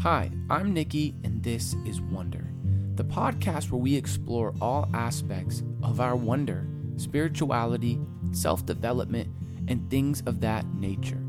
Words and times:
Hi, 0.00 0.30
I'm 0.50 0.72
Nikki, 0.72 1.14
and 1.24 1.42
this 1.42 1.74
is 1.86 2.00
Wonder, 2.00 2.52
the 2.94 3.04
podcast 3.04 3.70
where 3.70 3.80
we 3.80 3.96
explore 3.96 4.54
all 4.60 4.88
aspects 4.92 5.62
of 5.82 6.00
our 6.00 6.14
wonder, 6.14 6.66
spirituality, 6.96 7.98
self 8.32 8.66
development, 8.66 9.28
and 9.68 9.88
things 9.90 10.22
of 10.26 10.40
that 10.40 10.66
nature. 10.74 11.22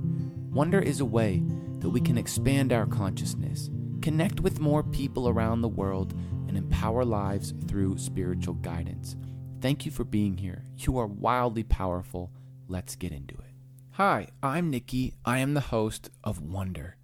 Wonder 0.52 0.80
is 0.80 1.00
a 1.00 1.06
way 1.06 1.44
that 1.80 1.90
we 1.90 2.02
can 2.02 2.18
expand 2.18 2.74
our 2.74 2.86
consciousness, 2.86 3.70
connect 4.02 4.42
with 4.42 4.60
more 4.60 4.84
people 4.84 5.30
around 5.30 5.62
the 5.62 5.68
world, 5.68 6.14
and 6.48 6.58
empower 6.58 7.06
lives 7.06 7.54
through 7.68 7.98
spiritual 7.98 8.56
guidance. 8.56 9.16
Thank 9.62 9.86
you 9.86 9.92
for 9.92 10.04
being 10.04 10.38
here. 10.38 10.66
You 10.78 10.98
are 10.98 11.08
wildly 11.08 11.64
powerful. 11.64 12.32
Let's 12.68 12.96
get 12.96 13.12
into 13.12 13.36
it. 13.36 13.54
Hi, 13.92 14.28
I'm 14.44 14.70
Nikki. 14.70 15.14
I 15.24 15.40
am 15.40 15.54
the 15.54 15.62
host 15.62 16.10
of 16.24 16.42
Wonder. 16.42 16.98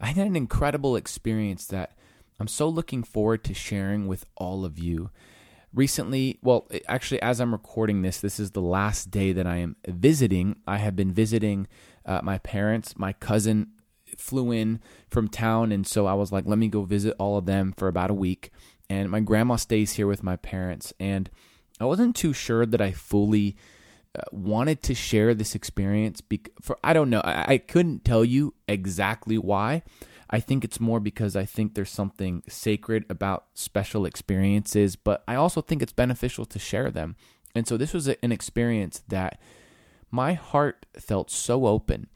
I 0.00 0.06
had 0.08 0.26
an 0.26 0.36
incredible 0.36 0.96
experience 0.96 1.66
that 1.66 1.96
I'm 2.40 2.48
so 2.48 2.68
looking 2.68 3.02
forward 3.02 3.44
to 3.44 3.54
sharing 3.54 4.06
with 4.06 4.26
all 4.36 4.64
of 4.64 4.78
you. 4.78 5.10
Recently, 5.72 6.38
well, 6.42 6.68
actually, 6.86 7.20
as 7.22 7.40
I'm 7.40 7.52
recording 7.52 8.02
this, 8.02 8.20
this 8.20 8.38
is 8.38 8.52
the 8.52 8.60
last 8.60 9.10
day 9.10 9.32
that 9.32 9.46
I 9.46 9.56
am 9.56 9.76
visiting. 9.86 10.56
I 10.66 10.78
have 10.78 10.94
been 10.94 11.12
visiting 11.12 11.66
uh, 12.06 12.20
my 12.22 12.38
parents. 12.38 12.96
My 12.96 13.12
cousin 13.12 13.72
flew 14.16 14.52
in 14.52 14.80
from 15.10 15.28
town, 15.28 15.72
and 15.72 15.86
so 15.86 16.06
I 16.06 16.14
was 16.14 16.30
like, 16.30 16.46
let 16.46 16.58
me 16.58 16.68
go 16.68 16.82
visit 16.82 17.16
all 17.18 17.36
of 17.36 17.46
them 17.46 17.74
for 17.76 17.88
about 17.88 18.10
a 18.10 18.14
week. 18.14 18.50
And 18.88 19.10
my 19.10 19.20
grandma 19.20 19.56
stays 19.56 19.92
here 19.94 20.06
with 20.06 20.22
my 20.22 20.36
parents, 20.36 20.92
and 21.00 21.30
I 21.80 21.86
wasn't 21.86 22.14
too 22.14 22.32
sure 22.32 22.66
that 22.66 22.80
I 22.80 22.92
fully 22.92 23.56
wanted 24.30 24.82
to 24.82 24.94
share 24.94 25.34
this 25.34 25.54
experience 25.54 26.20
bec- 26.20 26.50
for 26.60 26.78
I 26.84 26.92
don't 26.92 27.10
know 27.10 27.20
I, 27.24 27.54
I 27.54 27.58
couldn't 27.58 28.04
tell 28.04 28.24
you 28.24 28.54
exactly 28.68 29.38
why. 29.38 29.82
I 30.30 30.40
think 30.40 30.64
it's 30.64 30.80
more 30.80 31.00
because 31.00 31.36
I 31.36 31.44
think 31.44 31.74
there's 31.74 31.90
something 31.90 32.42
sacred 32.48 33.04
about 33.08 33.46
special 33.54 34.06
experiences 34.06 34.96
but 34.96 35.22
I 35.26 35.34
also 35.34 35.60
think 35.60 35.82
it's 35.82 35.92
beneficial 35.92 36.44
to 36.46 36.58
share 36.58 36.90
them. 36.90 37.16
And 37.54 37.66
so 37.66 37.76
this 37.76 37.92
was 37.92 38.08
an 38.08 38.32
experience 38.32 39.02
that 39.08 39.40
my 40.10 40.34
heart 40.34 40.86
felt 40.98 41.30
so 41.30 41.66
open. 41.66 42.08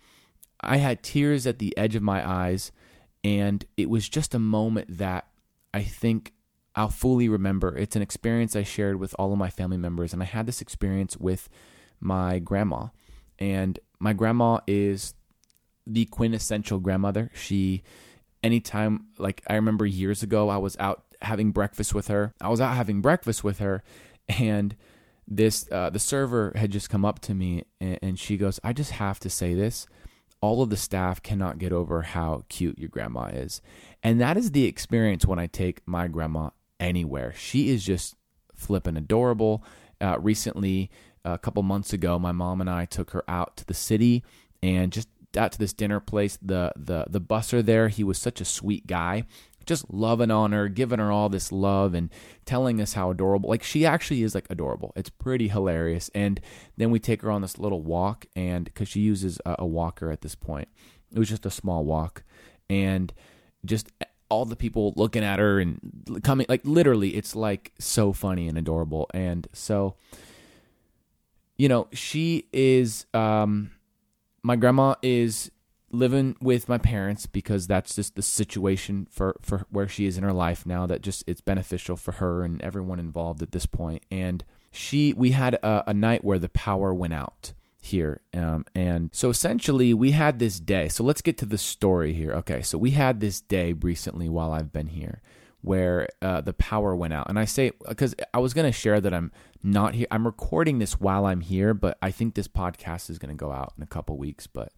I 0.60 0.78
had 0.78 1.02
tears 1.02 1.46
at 1.46 1.58
the 1.58 1.76
edge 1.76 1.94
of 1.94 2.02
my 2.02 2.28
eyes 2.28 2.72
and 3.24 3.64
it 3.76 3.90
was 3.90 4.08
just 4.08 4.34
a 4.34 4.38
moment 4.38 4.98
that 4.98 5.26
I 5.74 5.82
think 5.82 6.32
I'll 6.78 6.88
fully 6.88 7.28
remember. 7.28 7.76
It's 7.76 7.96
an 7.96 8.02
experience 8.02 8.54
I 8.54 8.62
shared 8.62 9.00
with 9.00 9.14
all 9.18 9.32
of 9.32 9.38
my 9.38 9.50
family 9.50 9.76
members, 9.76 10.12
and 10.12 10.22
I 10.22 10.26
had 10.26 10.46
this 10.46 10.60
experience 10.60 11.16
with 11.16 11.48
my 12.00 12.38
grandma. 12.38 12.88
And 13.38 13.78
my 13.98 14.12
grandma 14.12 14.60
is 14.66 15.14
the 15.86 16.04
quintessential 16.06 16.78
grandmother. 16.78 17.30
She, 17.34 17.82
anytime, 18.42 19.06
like 19.18 19.42
I 19.48 19.54
remember 19.54 19.86
years 19.86 20.22
ago, 20.22 20.48
I 20.48 20.58
was 20.58 20.76
out 20.78 21.04
having 21.22 21.50
breakfast 21.50 21.94
with 21.94 22.08
her. 22.08 22.34
I 22.40 22.48
was 22.48 22.60
out 22.60 22.76
having 22.76 23.00
breakfast 23.00 23.42
with 23.42 23.58
her, 23.58 23.82
and 24.28 24.76
this 25.26 25.68
uh, 25.70 25.90
the 25.90 25.98
server 25.98 26.52
had 26.56 26.70
just 26.70 26.90
come 26.90 27.04
up 27.04 27.18
to 27.20 27.34
me 27.34 27.64
and, 27.80 27.98
and 28.02 28.18
she 28.18 28.36
goes, 28.36 28.60
"I 28.62 28.72
just 28.72 28.92
have 28.92 29.18
to 29.20 29.30
say 29.30 29.54
this." 29.54 29.86
All 30.40 30.62
of 30.62 30.70
the 30.70 30.76
staff 30.76 31.20
cannot 31.20 31.58
get 31.58 31.72
over 31.72 32.02
how 32.02 32.44
cute 32.48 32.78
your 32.78 32.88
grandma 32.88 33.24
is. 33.24 33.60
And 34.04 34.20
that 34.20 34.36
is 34.36 34.52
the 34.52 34.66
experience 34.66 35.26
when 35.26 35.40
I 35.40 35.48
take 35.48 35.82
my 35.84 36.06
grandma 36.06 36.50
anywhere. 36.78 37.34
She 37.36 37.70
is 37.70 37.84
just 37.84 38.14
flipping 38.54 38.96
adorable. 38.96 39.64
Uh, 40.00 40.16
recently, 40.20 40.92
a 41.24 41.38
couple 41.38 41.62
months 41.62 41.92
ago, 41.92 42.18
my 42.18 42.32
mom 42.32 42.60
and 42.60 42.70
I 42.70 42.84
took 42.84 43.10
her 43.10 43.24
out 43.28 43.56
to 43.58 43.64
the 43.64 43.74
city 43.74 44.24
and 44.62 44.92
just 44.92 45.08
out 45.36 45.52
to 45.52 45.58
this 45.58 45.72
dinner 45.72 46.00
place. 46.00 46.38
The 46.40 46.72
the 46.76 47.06
the 47.08 47.20
busser 47.20 47.64
there, 47.64 47.88
he 47.88 48.04
was 48.04 48.18
such 48.18 48.40
a 48.40 48.44
sweet 48.44 48.86
guy, 48.86 49.24
just 49.66 49.92
loving 49.92 50.30
on 50.30 50.52
her, 50.52 50.68
giving 50.68 50.98
her 50.98 51.12
all 51.12 51.28
this 51.28 51.52
love 51.52 51.94
and 51.94 52.10
telling 52.44 52.80
us 52.80 52.94
how 52.94 53.10
adorable. 53.10 53.50
Like 53.50 53.62
she 53.62 53.84
actually 53.84 54.22
is 54.22 54.34
like 54.34 54.46
adorable. 54.50 54.92
It's 54.96 55.10
pretty 55.10 55.48
hilarious. 55.48 56.10
And 56.14 56.40
then 56.76 56.90
we 56.90 56.98
take 56.98 57.22
her 57.22 57.30
on 57.30 57.42
this 57.42 57.58
little 57.58 57.82
walk, 57.82 58.26
and 58.34 58.64
because 58.64 58.88
she 58.88 59.00
uses 59.00 59.38
a, 59.44 59.56
a 59.60 59.66
walker 59.66 60.10
at 60.10 60.22
this 60.22 60.34
point, 60.34 60.68
it 61.12 61.18
was 61.18 61.28
just 61.28 61.46
a 61.46 61.50
small 61.50 61.84
walk, 61.84 62.24
and 62.68 63.12
just 63.64 63.90
all 64.30 64.44
the 64.44 64.56
people 64.56 64.92
looking 64.96 65.24
at 65.24 65.38
her 65.38 65.58
and 65.58 65.80
coming 66.22 66.46
like 66.48 66.60
literally 66.64 67.16
it's 67.16 67.34
like 67.34 67.72
so 67.78 68.12
funny 68.12 68.46
and 68.46 68.58
adorable 68.58 69.08
and 69.14 69.48
so 69.52 69.96
you 71.58 71.68
know, 71.68 71.88
she 71.92 72.46
is 72.52 73.06
um 73.12 73.72
my 74.42 74.56
grandma 74.56 74.94
is 75.02 75.50
living 75.90 76.36
with 76.40 76.68
my 76.68 76.78
parents 76.78 77.26
because 77.26 77.66
that's 77.66 77.96
just 77.96 78.14
the 78.14 78.22
situation 78.22 79.06
for 79.10 79.36
for 79.42 79.66
where 79.70 79.88
she 79.88 80.06
is 80.06 80.16
in 80.16 80.24
her 80.24 80.32
life 80.32 80.64
now 80.64 80.86
that 80.86 81.02
just 81.02 81.24
it's 81.26 81.40
beneficial 81.40 81.96
for 81.96 82.12
her 82.12 82.44
and 82.44 82.62
everyone 82.62 83.00
involved 83.00 83.42
at 83.42 83.52
this 83.52 83.66
point. 83.66 84.02
And 84.10 84.44
she 84.70 85.12
we 85.12 85.32
had 85.32 85.54
a, 85.54 85.90
a 85.90 85.94
night 85.94 86.24
where 86.24 86.38
the 86.38 86.48
power 86.48 86.94
went 86.94 87.14
out 87.14 87.52
here 87.80 88.20
um, 88.34 88.64
and 88.74 89.08
so 89.12 89.30
essentially 89.30 89.94
we 89.94 90.12
had 90.12 90.38
this 90.38 90.60
day. 90.60 90.88
So 90.88 91.02
let's 91.02 91.22
get 91.22 91.38
to 91.38 91.46
the 91.46 91.58
story 91.58 92.12
here. 92.12 92.32
Okay 92.34 92.62
so 92.62 92.78
we 92.78 92.92
had 92.92 93.20
this 93.20 93.40
day 93.40 93.72
recently 93.72 94.28
while 94.28 94.52
i've 94.52 94.72
been 94.72 94.88
here 94.88 95.22
where 95.60 96.08
uh, 96.22 96.40
the 96.40 96.52
power 96.52 96.94
went 96.94 97.12
out. 97.12 97.28
And 97.28 97.38
I 97.38 97.44
say 97.44 97.72
because 97.86 98.14
I 98.32 98.38
was 98.38 98.54
going 98.54 98.66
to 98.66 98.72
share 98.72 99.00
that 99.00 99.12
I'm 99.12 99.32
not 99.62 99.94
here. 99.94 100.06
I'm 100.10 100.26
recording 100.26 100.78
this 100.78 101.00
while 101.00 101.26
I'm 101.26 101.40
here, 101.40 101.74
but 101.74 101.98
I 102.00 102.10
think 102.10 102.34
this 102.34 102.48
podcast 102.48 103.10
is 103.10 103.18
going 103.18 103.36
to 103.36 103.38
go 103.38 103.52
out 103.52 103.72
in 103.76 103.82
a 103.82 103.86
couple 103.86 104.16
weeks. 104.16 104.46
But 104.46 104.72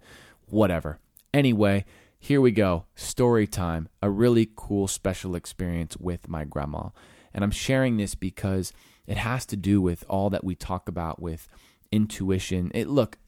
whatever. 0.46 0.98
Anyway, 1.32 1.84
here 2.18 2.41
we 2.41 2.50
go. 2.50 2.86
Story 2.94 3.46
time. 3.46 3.88
A 4.02 4.10
really 4.10 4.50
cool 4.56 4.88
special 4.88 5.34
experience 5.34 5.96
with 5.96 6.28
my 6.28 6.44
grandma. 6.44 6.88
And 7.32 7.44
I'm 7.44 7.50
sharing 7.50 7.97
this 7.97 8.14
because 8.14 8.72
it 9.06 9.16
has 9.16 9.47
to 9.47 9.56
do 9.56 9.80
with 9.80 10.04
all 10.08 10.30
that 10.30 10.44
we 10.44 10.54
talk 10.54 10.88
about 10.88 11.20
with 11.20 11.48
intuition. 11.92 12.70
It 12.74 12.88
look, 12.88 13.18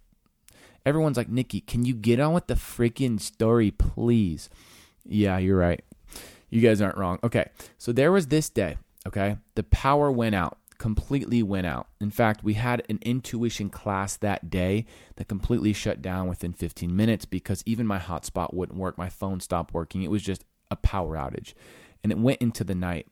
everyone's 0.85 1.17
like, 1.17 1.29
Nikki, 1.29 1.61
can 1.61 1.85
you 1.85 1.95
get 1.95 2.21
on 2.21 2.33
with 2.33 2.47
the 2.47 2.55
freaking 2.55 3.21
story, 3.21 3.71
please? 3.71 4.51
Yeah, 5.05 5.39
you're 5.39 5.59
right. 5.59 5.85
You 6.53 6.61
guys 6.61 6.83
aren't 6.83 6.99
wrong. 6.99 7.19
Okay. 7.25 7.49
So 7.79 7.93
there 7.93 8.13
was 8.13 8.27
this 8.27 8.51
day, 8.51 8.77
okay? 9.09 9.39
The 9.55 9.63
power 9.63 10.13
went 10.13 10.35
out, 10.35 10.59
completely 10.77 11.43
went 11.43 11.67
out. 11.67 11.89
In 11.99 12.11
fact, 12.11 12.45
we 12.45 12.55
had 12.55 12.83
an 12.91 12.99
intuition 13.01 13.71
class 13.71 14.19
that 14.19 14.51
day 14.51 14.85
that 15.17 15.29
completely 15.29 15.73
shut 15.73 16.03
down 16.03 16.29
within 16.29 16.53
15 16.53 16.95
minutes 16.95 17.25
because 17.25 17.63
even 17.65 17.87
my 17.87 17.99
hotspot 17.99 18.53
wouldn't 18.53 18.79
work. 18.79 18.99
My 18.99 19.09
phone 19.09 19.41
stopped 19.41 19.73
working. 19.73 20.03
It 20.03 20.11
was 20.11 20.23
just 20.23 20.45
a 20.71 20.77
power 20.77 21.17
outage. 21.17 21.55
And 22.05 22.13
it 22.13 22.19
went 22.19 22.43
into 22.43 22.65
the 22.65 22.75
night. 22.75 23.07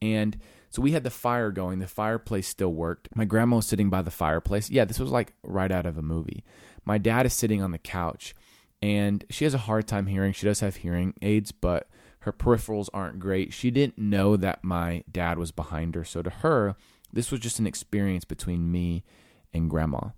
And 0.00 0.38
so 0.70 0.80
we 0.80 0.92
had 0.92 1.02
the 1.02 1.10
fire 1.10 1.50
going. 1.50 1.80
The 1.80 1.88
fireplace 1.88 2.46
still 2.46 2.72
worked. 2.72 3.08
My 3.16 3.24
grandma 3.24 3.56
was 3.56 3.66
sitting 3.66 3.90
by 3.90 4.02
the 4.02 4.12
fireplace. 4.12 4.70
Yeah, 4.70 4.84
this 4.84 5.00
was 5.00 5.10
like 5.10 5.32
right 5.42 5.72
out 5.72 5.86
of 5.86 5.98
a 5.98 6.02
movie. 6.02 6.44
My 6.84 6.98
dad 6.98 7.26
is 7.26 7.34
sitting 7.34 7.60
on 7.60 7.72
the 7.72 7.78
couch 7.78 8.36
and 8.80 9.24
she 9.30 9.44
has 9.46 9.54
a 9.54 9.58
hard 9.58 9.88
time 9.88 10.06
hearing. 10.06 10.32
She 10.32 10.46
does 10.46 10.60
have 10.60 10.76
hearing 10.76 11.14
aids, 11.22 11.50
but 11.50 11.88
her 12.24 12.32
peripherals 12.32 12.88
aren't 12.94 13.20
great. 13.20 13.52
She 13.52 13.70
didn't 13.70 13.98
know 13.98 14.34
that 14.38 14.64
my 14.64 15.04
dad 15.10 15.38
was 15.38 15.52
behind 15.52 15.94
her. 15.94 16.04
So 16.04 16.22
to 16.22 16.30
her, 16.30 16.74
this 17.12 17.30
was 17.30 17.40
just 17.40 17.58
an 17.58 17.66
experience 17.66 18.24
between 18.24 18.72
me 18.72 19.04
and 19.52 19.68
grandma. 19.68 20.08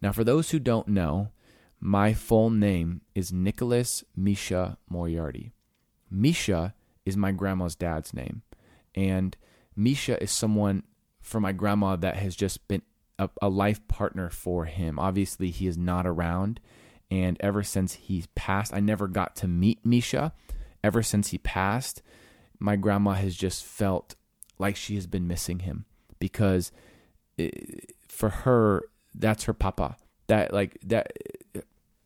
Now, 0.00 0.12
for 0.12 0.24
those 0.24 0.50
who 0.50 0.58
don't 0.58 0.88
know, 0.88 1.28
my 1.78 2.14
full 2.14 2.48
name 2.48 3.02
is 3.14 3.34
Nicholas 3.34 4.02
Misha 4.16 4.78
Moriarty. 4.88 5.52
Misha 6.10 6.74
is 7.04 7.18
my 7.18 7.32
grandma's 7.32 7.74
dad's 7.74 8.14
name. 8.14 8.40
And 8.94 9.36
Misha 9.76 10.22
is 10.22 10.30
someone 10.30 10.84
for 11.20 11.38
my 11.38 11.52
grandma 11.52 11.96
that 11.96 12.16
has 12.16 12.34
just 12.34 12.66
been 12.66 12.82
a, 13.18 13.28
a 13.42 13.50
life 13.50 13.86
partner 13.88 14.30
for 14.30 14.64
him. 14.64 14.98
Obviously, 14.98 15.50
he 15.50 15.66
is 15.66 15.76
not 15.76 16.06
around. 16.06 16.60
And 17.10 17.36
ever 17.40 17.62
since 17.62 17.92
he's 17.92 18.26
passed, 18.28 18.72
I 18.72 18.80
never 18.80 19.06
got 19.06 19.36
to 19.36 19.48
meet 19.48 19.84
Misha 19.84 20.32
ever 20.82 21.02
since 21.02 21.28
he 21.28 21.38
passed, 21.38 22.02
my 22.58 22.76
grandma 22.76 23.12
has 23.12 23.34
just 23.34 23.64
felt 23.64 24.14
like 24.58 24.76
she 24.76 24.94
has 24.94 25.06
been 25.06 25.26
missing 25.26 25.60
him 25.60 25.84
because 26.18 26.72
it, 27.36 27.94
for 28.08 28.28
her, 28.28 28.84
that's 29.14 29.44
her 29.44 29.52
papa. 29.52 29.96
That 30.28 30.52
like 30.52 30.78
that 30.84 31.12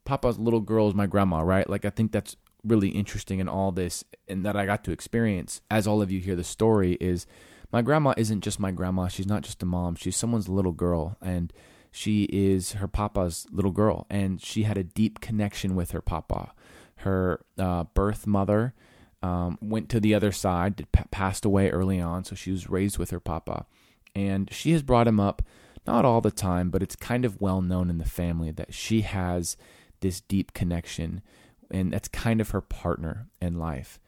papa's 0.04 0.38
little 0.38 0.60
girl 0.60 0.88
is 0.88 0.94
my 0.94 1.06
grandma, 1.06 1.40
right? 1.40 1.68
Like 1.68 1.84
I 1.84 1.90
think 1.90 2.12
that's 2.12 2.36
really 2.64 2.88
interesting 2.88 3.38
in 3.38 3.48
all 3.48 3.70
this 3.70 4.04
and 4.26 4.44
that 4.44 4.56
I 4.56 4.66
got 4.66 4.82
to 4.84 4.90
experience 4.90 5.60
as 5.70 5.86
all 5.86 6.02
of 6.02 6.10
you 6.10 6.20
hear 6.20 6.34
the 6.34 6.42
story 6.42 6.94
is 7.00 7.26
my 7.72 7.82
grandma 7.82 8.14
isn't 8.16 8.40
just 8.40 8.58
my 8.58 8.70
grandma. 8.70 9.08
She's 9.08 9.26
not 9.26 9.42
just 9.42 9.62
a 9.62 9.66
mom. 9.66 9.94
She's 9.94 10.16
someone's 10.16 10.48
little 10.48 10.72
girl 10.72 11.16
and 11.20 11.52
she 11.90 12.24
is 12.24 12.72
her 12.72 12.88
papa's 12.88 13.46
little 13.50 13.70
girl 13.70 14.06
and 14.10 14.40
she 14.40 14.64
had 14.64 14.78
a 14.78 14.84
deep 14.84 15.20
connection 15.20 15.74
with 15.76 15.90
her 15.92 16.00
papa 16.00 16.52
her 16.98 17.44
uh, 17.58 17.84
birth 17.94 18.26
mother 18.26 18.75
um, 19.22 19.58
went 19.60 19.88
to 19.90 20.00
the 20.00 20.14
other 20.14 20.32
side, 20.32 20.87
passed 21.10 21.44
away 21.44 21.70
early 21.70 22.00
on, 22.00 22.25
so 22.25 22.34
she 22.34 22.50
was 22.50 22.70
raised 22.70 22.98
with 22.98 23.10
her 23.10 23.20
papa. 23.20 23.66
And 24.14 24.52
she 24.52 24.72
has 24.72 24.82
brought 24.82 25.08
him 25.08 25.20
up, 25.20 25.43
not 25.87 26.04
all 26.04 26.20
the 26.20 26.31
time, 26.31 26.70
but 26.70 26.82
it's 26.82 26.96
kind 26.96 27.25
of 27.25 27.40
well 27.40 27.60
known 27.60 27.90
in 27.90 27.98
the 27.98 28.04
family 28.04 28.50
that 28.52 28.72
she 28.72 29.02
has 29.02 29.56
this 30.00 30.20
deep 30.20 30.52
connection, 30.52 31.22
and 31.70 31.93
that's 31.93 32.08
kind 32.08 32.40
of 32.40 32.50
her 32.50 32.60
partner 32.60 33.28
in 33.40 33.58
life. 33.58 33.99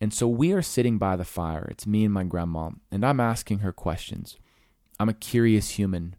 And 0.00 0.14
so 0.14 0.28
we 0.28 0.52
are 0.52 0.62
sitting 0.62 0.98
by 0.98 1.16
the 1.16 1.24
fire. 1.24 1.66
It's 1.70 1.86
me 1.86 2.04
and 2.04 2.14
my 2.14 2.24
grandma, 2.24 2.70
and 2.90 3.04
I'm 3.04 3.20
asking 3.20 3.60
her 3.60 3.72
questions. 3.72 4.36
I'm 5.00 5.08
a 5.08 5.14
curious 5.14 5.70
human. 5.70 6.16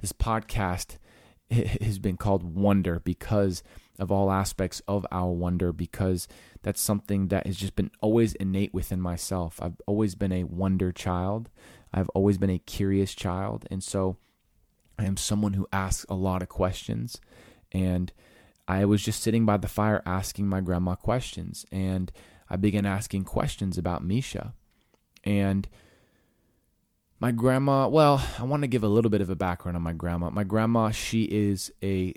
This 0.00 0.12
podcast 0.12 0.98
has 1.50 1.98
been 1.98 2.16
called 2.16 2.42
Wonder 2.42 3.00
because 3.00 3.62
of 3.98 4.12
all 4.12 4.30
aspects 4.30 4.80
of 4.86 5.06
our 5.10 5.30
wonder, 5.30 5.72
because 5.72 6.28
that's 6.62 6.80
something 6.80 7.28
that 7.28 7.46
has 7.46 7.56
just 7.56 7.76
been 7.76 7.90
always 8.00 8.34
innate 8.34 8.74
within 8.74 9.00
myself. 9.00 9.58
I've 9.62 9.80
always 9.86 10.14
been 10.14 10.32
a 10.32 10.44
wonder 10.44 10.92
child, 10.92 11.50
I've 11.92 12.08
always 12.10 12.38
been 12.38 12.50
a 12.50 12.58
curious 12.58 13.14
child. 13.14 13.66
And 13.70 13.82
so 13.82 14.16
I 14.98 15.04
am 15.04 15.16
someone 15.16 15.54
who 15.54 15.66
asks 15.72 16.04
a 16.08 16.14
lot 16.14 16.42
of 16.42 16.48
questions. 16.48 17.20
And 17.72 18.12
I 18.68 18.84
was 18.84 19.02
just 19.02 19.22
sitting 19.22 19.46
by 19.46 19.56
the 19.56 19.68
fire 19.68 20.02
asking 20.04 20.46
my 20.46 20.60
grandma 20.60 20.94
questions. 20.94 21.64
And 21.72 22.12
I 22.50 22.56
began 22.56 22.86
asking 22.86 23.24
questions 23.24 23.78
about 23.78 24.04
Misha. 24.04 24.54
And 25.24 25.68
my 27.18 27.32
grandma, 27.32 27.88
well, 27.88 28.24
I 28.38 28.44
want 28.44 28.62
to 28.62 28.68
give 28.68 28.84
a 28.84 28.88
little 28.88 29.10
bit 29.10 29.20
of 29.22 29.30
a 29.30 29.36
background 29.36 29.76
on 29.76 29.82
my 29.82 29.92
grandma. 29.92 30.30
My 30.30 30.44
grandma, 30.44 30.90
she 30.90 31.24
is 31.24 31.72
a 31.82 32.14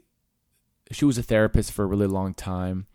she 0.92 1.06
was 1.06 1.18
a 1.18 1.24
therapist 1.24 1.72
for 1.72 1.84
a 1.84 1.88
really 1.88 2.08
long 2.08 2.34
time. 2.34 2.88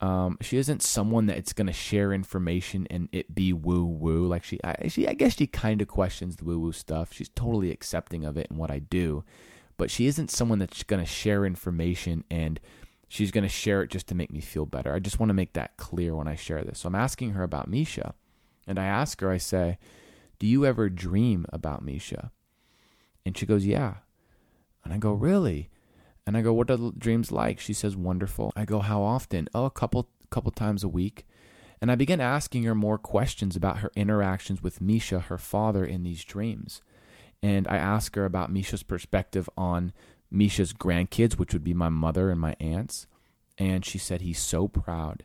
Um, 0.00 0.38
she 0.40 0.56
isn't 0.58 0.82
someone 0.82 1.26
that's 1.26 1.52
going 1.52 1.66
to 1.66 1.72
share 1.72 2.12
information 2.12 2.86
and 2.90 3.08
it 3.12 3.34
be 3.34 3.52
woo 3.52 3.84
woo. 3.84 4.26
Like 4.26 4.44
she, 4.44 4.58
I, 4.64 4.88
she, 4.88 5.06
I 5.08 5.14
guess 5.14 5.36
she 5.36 5.46
kind 5.46 5.80
of 5.80 5.88
questions 5.88 6.36
the 6.36 6.44
woo 6.44 6.58
woo 6.58 6.72
stuff. 6.72 7.12
She's 7.12 7.28
totally 7.28 7.70
accepting 7.70 8.24
of 8.24 8.36
it 8.36 8.48
and 8.50 8.58
what 8.58 8.70
I 8.70 8.80
do, 8.80 9.24
but 9.76 9.90
she 9.90 10.06
isn't 10.06 10.30
someone 10.30 10.58
that's 10.58 10.82
going 10.82 11.02
to 11.02 11.10
share 11.10 11.46
information 11.46 12.24
and 12.30 12.60
she's 13.08 13.30
going 13.30 13.44
to 13.44 13.48
share 13.48 13.82
it 13.82 13.90
just 13.90 14.08
to 14.08 14.14
make 14.14 14.32
me 14.32 14.40
feel 14.40 14.66
better. 14.66 14.92
I 14.92 14.98
just 14.98 15.20
want 15.20 15.30
to 15.30 15.34
make 15.34 15.52
that 15.52 15.76
clear 15.76 16.16
when 16.16 16.28
I 16.28 16.34
share 16.34 16.62
this. 16.62 16.80
So 16.80 16.88
I'm 16.88 16.94
asking 16.94 17.30
her 17.30 17.42
about 17.42 17.68
Misha, 17.68 18.14
and 18.66 18.78
I 18.78 18.86
ask 18.86 19.20
her, 19.20 19.30
I 19.30 19.38
say, 19.38 19.78
"Do 20.38 20.46
you 20.46 20.66
ever 20.66 20.88
dream 20.88 21.46
about 21.50 21.84
Misha?" 21.84 22.32
And 23.24 23.38
she 23.38 23.46
goes, 23.46 23.64
"Yeah." 23.64 23.94
And 24.82 24.92
I 24.92 24.98
go, 24.98 25.12
"Really?" 25.12 25.70
And 26.26 26.36
I 26.36 26.42
go, 26.42 26.52
"What 26.52 26.70
are 26.70 26.76
the 26.76 26.92
dreams 26.92 27.30
like?" 27.30 27.60
She 27.60 27.72
says, 27.72 27.96
"Wonderful." 27.96 28.52
I 28.56 28.64
go, 28.64 28.80
"How 28.80 29.02
often?" 29.02 29.48
"Oh, 29.54 29.64
a 29.64 29.70
couple 29.70 30.08
couple 30.30 30.50
times 30.52 30.82
a 30.82 30.88
week." 30.88 31.26
And 31.80 31.90
I 31.90 31.96
begin 31.96 32.20
asking 32.20 32.62
her 32.62 32.74
more 32.74 32.96
questions 32.96 33.56
about 33.56 33.78
her 33.78 33.90
interactions 33.94 34.62
with 34.62 34.80
Misha, 34.80 35.20
her 35.20 35.36
father, 35.36 35.84
in 35.84 36.02
these 36.02 36.24
dreams. 36.24 36.80
And 37.42 37.68
I 37.68 37.76
ask 37.76 38.14
her 38.16 38.24
about 38.24 38.50
Misha's 38.50 38.82
perspective 38.82 39.50
on 39.56 39.92
Misha's 40.30 40.72
grandkids, 40.72 41.34
which 41.34 41.52
would 41.52 41.64
be 41.64 41.74
my 41.74 41.90
mother 41.90 42.30
and 42.30 42.40
my 42.40 42.56
aunts. 42.58 43.06
And 43.58 43.84
she 43.84 43.98
said 43.98 44.22
he's 44.22 44.40
so 44.40 44.66
proud. 44.66 45.24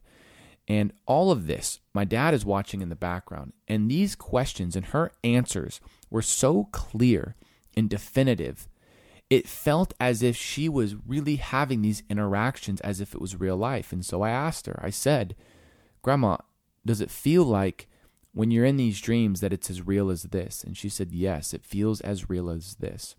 And 0.68 0.92
all 1.06 1.32
of 1.32 1.48
this, 1.48 1.80
my 1.94 2.04
dad 2.04 2.34
is 2.34 2.46
watching 2.46 2.82
in 2.82 2.90
the 2.90 2.96
background. 2.96 3.54
And 3.68 3.90
these 3.90 4.16
questions 4.16 4.76
and 4.76 4.88
her 4.88 5.12
answers 5.24 5.80
were 6.10 6.22
so 6.22 6.66
clear 6.66 7.36
and 7.78 7.90
definitive 7.90 8.68
it 9.30 9.48
felt 9.48 9.94
as 10.00 10.24
if 10.24 10.36
she 10.36 10.68
was 10.68 10.96
really 11.08 11.36
having 11.36 11.82
these 11.82 12.04
interactions 12.10 12.82
as 12.82 13.00
if 13.00 13.14
it 13.14 13.22
was 13.22 13.40
real 13.40 13.58
life. 13.58 13.92
And 13.92 14.04
so 14.04 14.24
I 14.24 14.32
asked 14.32 14.66
her, 14.66 14.80
I 14.84 14.90
said, 14.90 15.36
Grandma, 16.02 16.38
does 16.86 17.00
it 17.02 17.12
feel 17.12 17.44
like 17.44 17.88
when 18.34 18.50
you're 18.50 18.66
in 18.66 18.78
these 18.78 19.00
dreams 19.02 19.42
that 19.42 19.54
it's 19.54 19.70
as 19.70 19.86
real 19.86 20.10
as 20.10 20.24
this? 20.24 20.64
And 20.64 20.76
she 20.76 20.90
said, 20.90 21.12
Yes, 21.12 21.54
it 21.54 21.64
feels 21.64 22.02
as 22.02 22.30
real 22.30 22.50
as 22.50 22.76
this. 22.76 23.16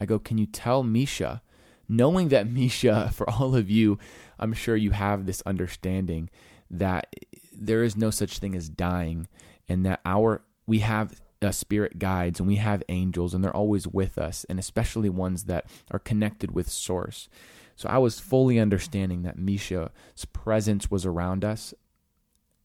I 0.00 0.06
go, 0.06 0.18
Can 0.18 0.38
you 0.38 0.46
tell 0.46 0.84
Misha, 0.84 1.42
knowing 1.88 2.28
that 2.28 2.46
Misha, 2.50 3.10
for 3.12 3.28
all 3.28 3.56
of 3.56 3.68
you, 3.68 3.98
I'm 4.38 4.52
sure 4.52 4.76
you 4.76 4.92
have 4.92 5.26
this 5.26 5.42
understanding 5.44 6.30
that 6.70 7.14
there 7.52 7.82
is 7.82 7.96
no 7.96 8.10
such 8.10 8.38
thing 8.38 8.54
as 8.54 8.68
dying 8.68 9.28
and 9.68 9.84
that 9.84 10.00
our 10.04 10.42
we 10.66 10.78
have 10.78 11.20
uh, 11.44 11.52
spirit 11.52 11.98
guides 11.98 12.40
and 12.40 12.48
we 12.48 12.56
have 12.56 12.82
angels 12.88 13.34
and 13.34 13.42
they're 13.42 13.56
always 13.56 13.86
with 13.86 14.18
us 14.18 14.44
and 14.48 14.58
especially 14.58 15.08
ones 15.08 15.44
that 15.44 15.66
are 15.90 15.98
connected 15.98 16.52
with 16.52 16.68
source. 16.68 17.28
So 17.76 17.88
i 17.88 17.98
was 17.98 18.20
fully 18.20 18.58
understanding 18.58 19.22
that 19.22 19.38
misha's 19.38 20.24
presence 20.32 20.90
was 20.90 21.04
around 21.04 21.44
us 21.44 21.74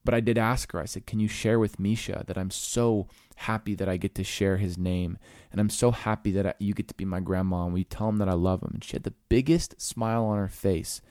but 0.03 0.13
i 0.13 0.19
did 0.19 0.37
ask 0.37 0.71
her 0.73 0.81
i 0.81 0.85
said 0.85 1.07
can 1.07 1.19
you 1.19 1.27
share 1.27 1.59
with 1.59 1.79
misha 1.79 2.23
that 2.27 2.37
i'm 2.37 2.51
so 2.51 3.07
happy 3.37 3.73
that 3.73 3.89
i 3.89 3.97
get 3.97 4.13
to 4.15 4.23
share 4.23 4.57
his 4.57 4.77
name 4.77 5.17
and 5.51 5.59
i'm 5.59 5.69
so 5.69 5.91
happy 5.91 6.31
that 6.31 6.45
I, 6.45 6.53
you 6.59 6.73
get 6.73 6.87
to 6.89 6.93
be 6.93 7.05
my 7.05 7.19
grandma 7.19 7.63
and 7.63 7.73
we 7.73 7.83
tell 7.83 8.09
him 8.09 8.17
that 8.17 8.29
i 8.29 8.33
love 8.33 8.61
him? 8.61 8.71
And 8.75 8.83
she 8.83 8.93
had 8.93 9.03
the 9.03 9.13
biggest 9.29 9.81
smile 9.81 10.25
on 10.25 10.37
her 10.37 10.49
face 10.49 11.01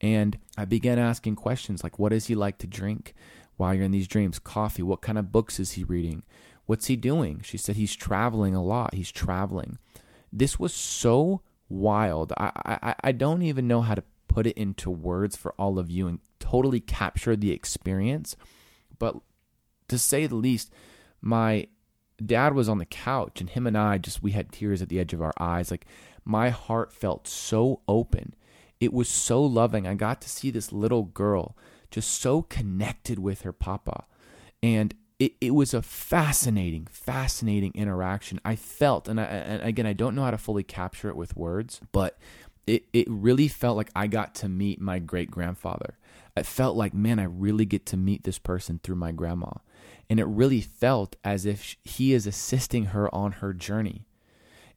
and 0.00 0.38
i 0.56 0.64
began 0.64 0.98
asking 0.98 1.36
questions 1.36 1.84
like 1.84 1.98
what 1.98 2.10
does 2.10 2.26
he 2.26 2.34
like 2.34 2.58
to 2.58 2.66
drink 2.66 3.14
while 3.56 3.74
you're 3.74 3.84
in 3.84 3.90
these 3.90 4.08
dreams? 4.08 4.38
Coffee? 4.38 4.82
What 4.82 5.02
kind 5.02 5.18
of 5.18 5.32
books 5.32 5.60
is 5.60 5.72
he 5.72 5.84
reading 5.84 6.22
What's 6.66 6.86
he 6.86 6.96
doing? 6.96 7.42
She 7.44 7.58
said 7.58 7.76
he's 7.76 7.94
traveling 7.94 8.54
a 8.54 8.62
lot. 8.62 8.94
He's 8.94 9.12
traveling. 9.12 9.78
This 10.32 10.58
was 10.58 10.74
so 10.74 11.42
wild. 11.68 12.32
I, 12.36 12.52
I, 12.64 12.94
I 13.04 13.12
don't 13.12 13.42
even 13.42 13.68
know 13.68 13.82
how 13.82 13.94
to 13.94 14.04
put 14.28 14.46
it 14.46 14.56
into 14.56 14.90
words 14.90 15.36
for 15.36 15.54
all 15.58 15.78
of 15.78 15.90
you 15.90 16.08
and 16.08 16.20
totally 16.40 16.80
capture 16.80 17.36
the 17.36 17.52
experience. 17.52 18.36
But 18.98 19.16
to 19.88 19.98
say 19.98 20.26
the 20.26 20.36
least, 20.36 20.72
my 21.20 21.68
dad 22.24 22.54
was 22.54 22.68
on 22.68 22.78
the 22.78 22.86
couch 22.86 23.40
and 23.40 23.50
him 23.50 23.66
and 23.66 23.76
I 23.76 23.98
just, 23.98 24.22
we 24.22 24.32
had 24.32 24.50
tears 24.50 24.82
at 24.82 24.88
the 24.88 24.98
edge 24.98 25.12
of 25.12 25.22
our 25.22 25.34
eyes. 25.38 25.70
Like 25.70 25.86
my 26.24 26.50
heart 26.50 26.92
felt 26.92 27.28
so 27.28 27.82
open. 27.86 28.34
It 28.80 28.92
was 28.92 29.08
so 29.08 29.42
loving. 29.42 29.86
I 29.86 29.94
got 29.94 30.20
to 30.22 30.28
see 30.28 30.50
this 30.50 30.72
little 30.72 31.04
girl 31.04 31.56
just 31.90 32.10
so 32.20 32.42
connected 32.42 33.18
with 33.18 33.42
her 33.42 33.52
papa. 33.52 34.04
And 34.62 34.94
it, 35.18 35.34
it 35.40 35.54
was 35.54 35.72
a 35.74 35.82
fascinating, 35.82 36.86
fascinating 36.90 37.72
interaction. 37.74 38.40
I 38.44 38.56
felt, 38.56 39.08
and, 39.08 39.20
I, 39.20 39.24
and 39.24 39.62
again, 39.62 39.86
I 39.86 39.92
don't 39.92 40.14
know 40.14 40.24
how 40.24 40.32
to 40.32 40.38
fully 40.38 40.64
capture 40.64 41.08
it 41.08 41.16
with 41.16 41.36
words, 41.36 41.80
but 41.92 42.18
it, 42.66 42.84
it 42.92 43.06
really 43.08 43.48
felt 43.48 43.76
like 43.76 43.90
I 43.94 44.06
got 44.06 44.34
to 44.36 44.48
meet 44.48 44.80
my 44.80 44.98
great 44.98 45.30
grandfather. 45.30 45.98
It 46.36 46.46
felt 46.46 46.76
like, 46.76 46.94
man, 46.94 47.20
I 47.20 47.24
really 47.24 47.64
get 47.64 47.86
to 47.86 47.96
meet 47.96 48.24
this 48.24 48.38
person 48.38 48.80
through 48.82 48.96
my 48.96 49.12
grandma. 49.12 49.52
And 50.10 50.18
it 50.18 50.24
really 50.24 50.60
felt 50.60 51.16
as 51.24 51.46
if 51.46 51.76
he 51.84 52.12
is 52.12 52.26
assisting 52.26 52.86
her 52.86 53.14
on 53.14 53.32
her 53.32 53.52
journey. 53.52 54.06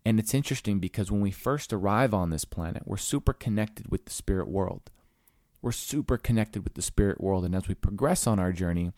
And 0.05 0.19
it's 0.19 0.33
interesting 0.33 0.79
because 0.79 1.11
when 1.11 1.19
we 1.19 1.31
first 1.31 1.73
arrive 1.73 2.13
on 2.13 2.29
this 2.29 2.45
planet, 2.45 2.83
we're 2.85 2.97
super 2.97 3.33
connected 3.33 3.89
with 3.89 4.05
the 4.05 4.13
spirit 4.13 4.47
world. 4.47 4.91
We're 5.61 5.71
super 5.71 6.17
connected 6.17 6.63
with 6.63 6.75
the 6.75 6.81
spirit 6.81 7.19
world. 7.19 7.43
And 7.43 7.55
as 7.55 7.67
we 7.67 7.73
progress 7.73 8.27
on 8.27 8.39
our 8.39 8.53
journey, 8.53 8.93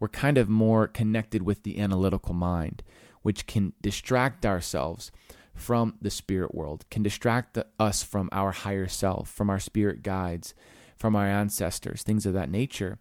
we're 0.00 0.08
kind 0.08 0.38
of 0.38 0.48
more 0.48 0.88
connected 0.88 1.42
with 1.42 1.62
the 1.62 1.78
analytical 1.78 2.34
mind, 2.34 2.82
which 3.22 3.46
can 3.46 3.74
distract 3.80 4.44
ourselves 4.44 5.12
from 5.54 5.94
the 6.00 6.10
spirit 6.10 6.54
world, 6.54 6.86
can 6.90 7.02
distract 7.02 7.58
us 7.78 8.02
from 8.02 8.30
our 8.32 8.50
higher 8.50 8.88
self, 8.88 9.30
from 9.30 9.50
our 9.50 9.60
spirit 9.60 10.02
guides, 10.02 10.54
from 10.96 11.14
our 11.14 11.26
ancestors, 11.26 12.02
things 12.02 12.24
of 12.26 12.32
that 12.32 12.50
nature. 12.50 12.98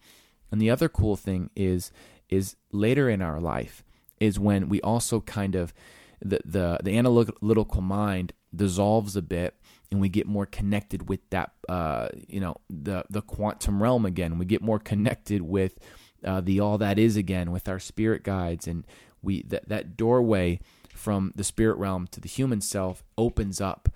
And 0.51 0.61
the 0.61 0.69
other 0.69 0.89
cool 0.89 1.15
thing 1.15 1.49
is 1.55 1.91
is 2.27 2.55
later 2.71 3.09
in 3.09 3.21
our 3.21 3.39
life 3.39 3.83
is 4.19 4.39
when 4.39 4.69
we 4.69 4.81
also 4.81 5.21
kind 5.21 5.55
of 5.55 5.73
the 6.21 6.39
the, 6.45 6.79
the 6.83 6.97
analytical 6.97 7.81
mind 7.81 8.33
dissolves 8.55 9.15
a 9.15 9.21
bit 9.21 9.55
and 9.91 10.01
we 10.01 10.09
get 10.09 10.27
more 10.27 10.45
connected 10.45 11.07
with 11.07 11.21
that 11.29 11.51
uh, 11.67 12.09
you 12.27 12.39
know 12.39 12.55
the 12.69 13.03
the 13.09 13.21
quantum 13.21 13.81
realm 13.81 14.05
again 14.05 14.37
we 14.37 14.45
get 14.45 14.61
more 14.61 14.79
connected 14.79 15.41
with 15.41 15.79
uh, 16.23 16.41
the 16.41 16.59
all 16.59 16.77
that 16.77 16.99
is 16.99 17.15
again 17.15 17.51
with 17.51 17.67
our 17.67 17.79
spirit 17.79 18.23
guides. 18.23 18.67
And 18.67 18.85
we 19.21 19.43
that 19.43 19.67
that 19.69 19.97
doorway 19.97 20.59
from 20.93 21.31
the 21.35 21.43
spirit 21.43 21.77
realm 21.77 22.07
to 22.11 22.19
the 22.19 22.29
human 22.29 22.61
self 22.61 23.03
opens 23.17 23.61
up. 23.61 23.89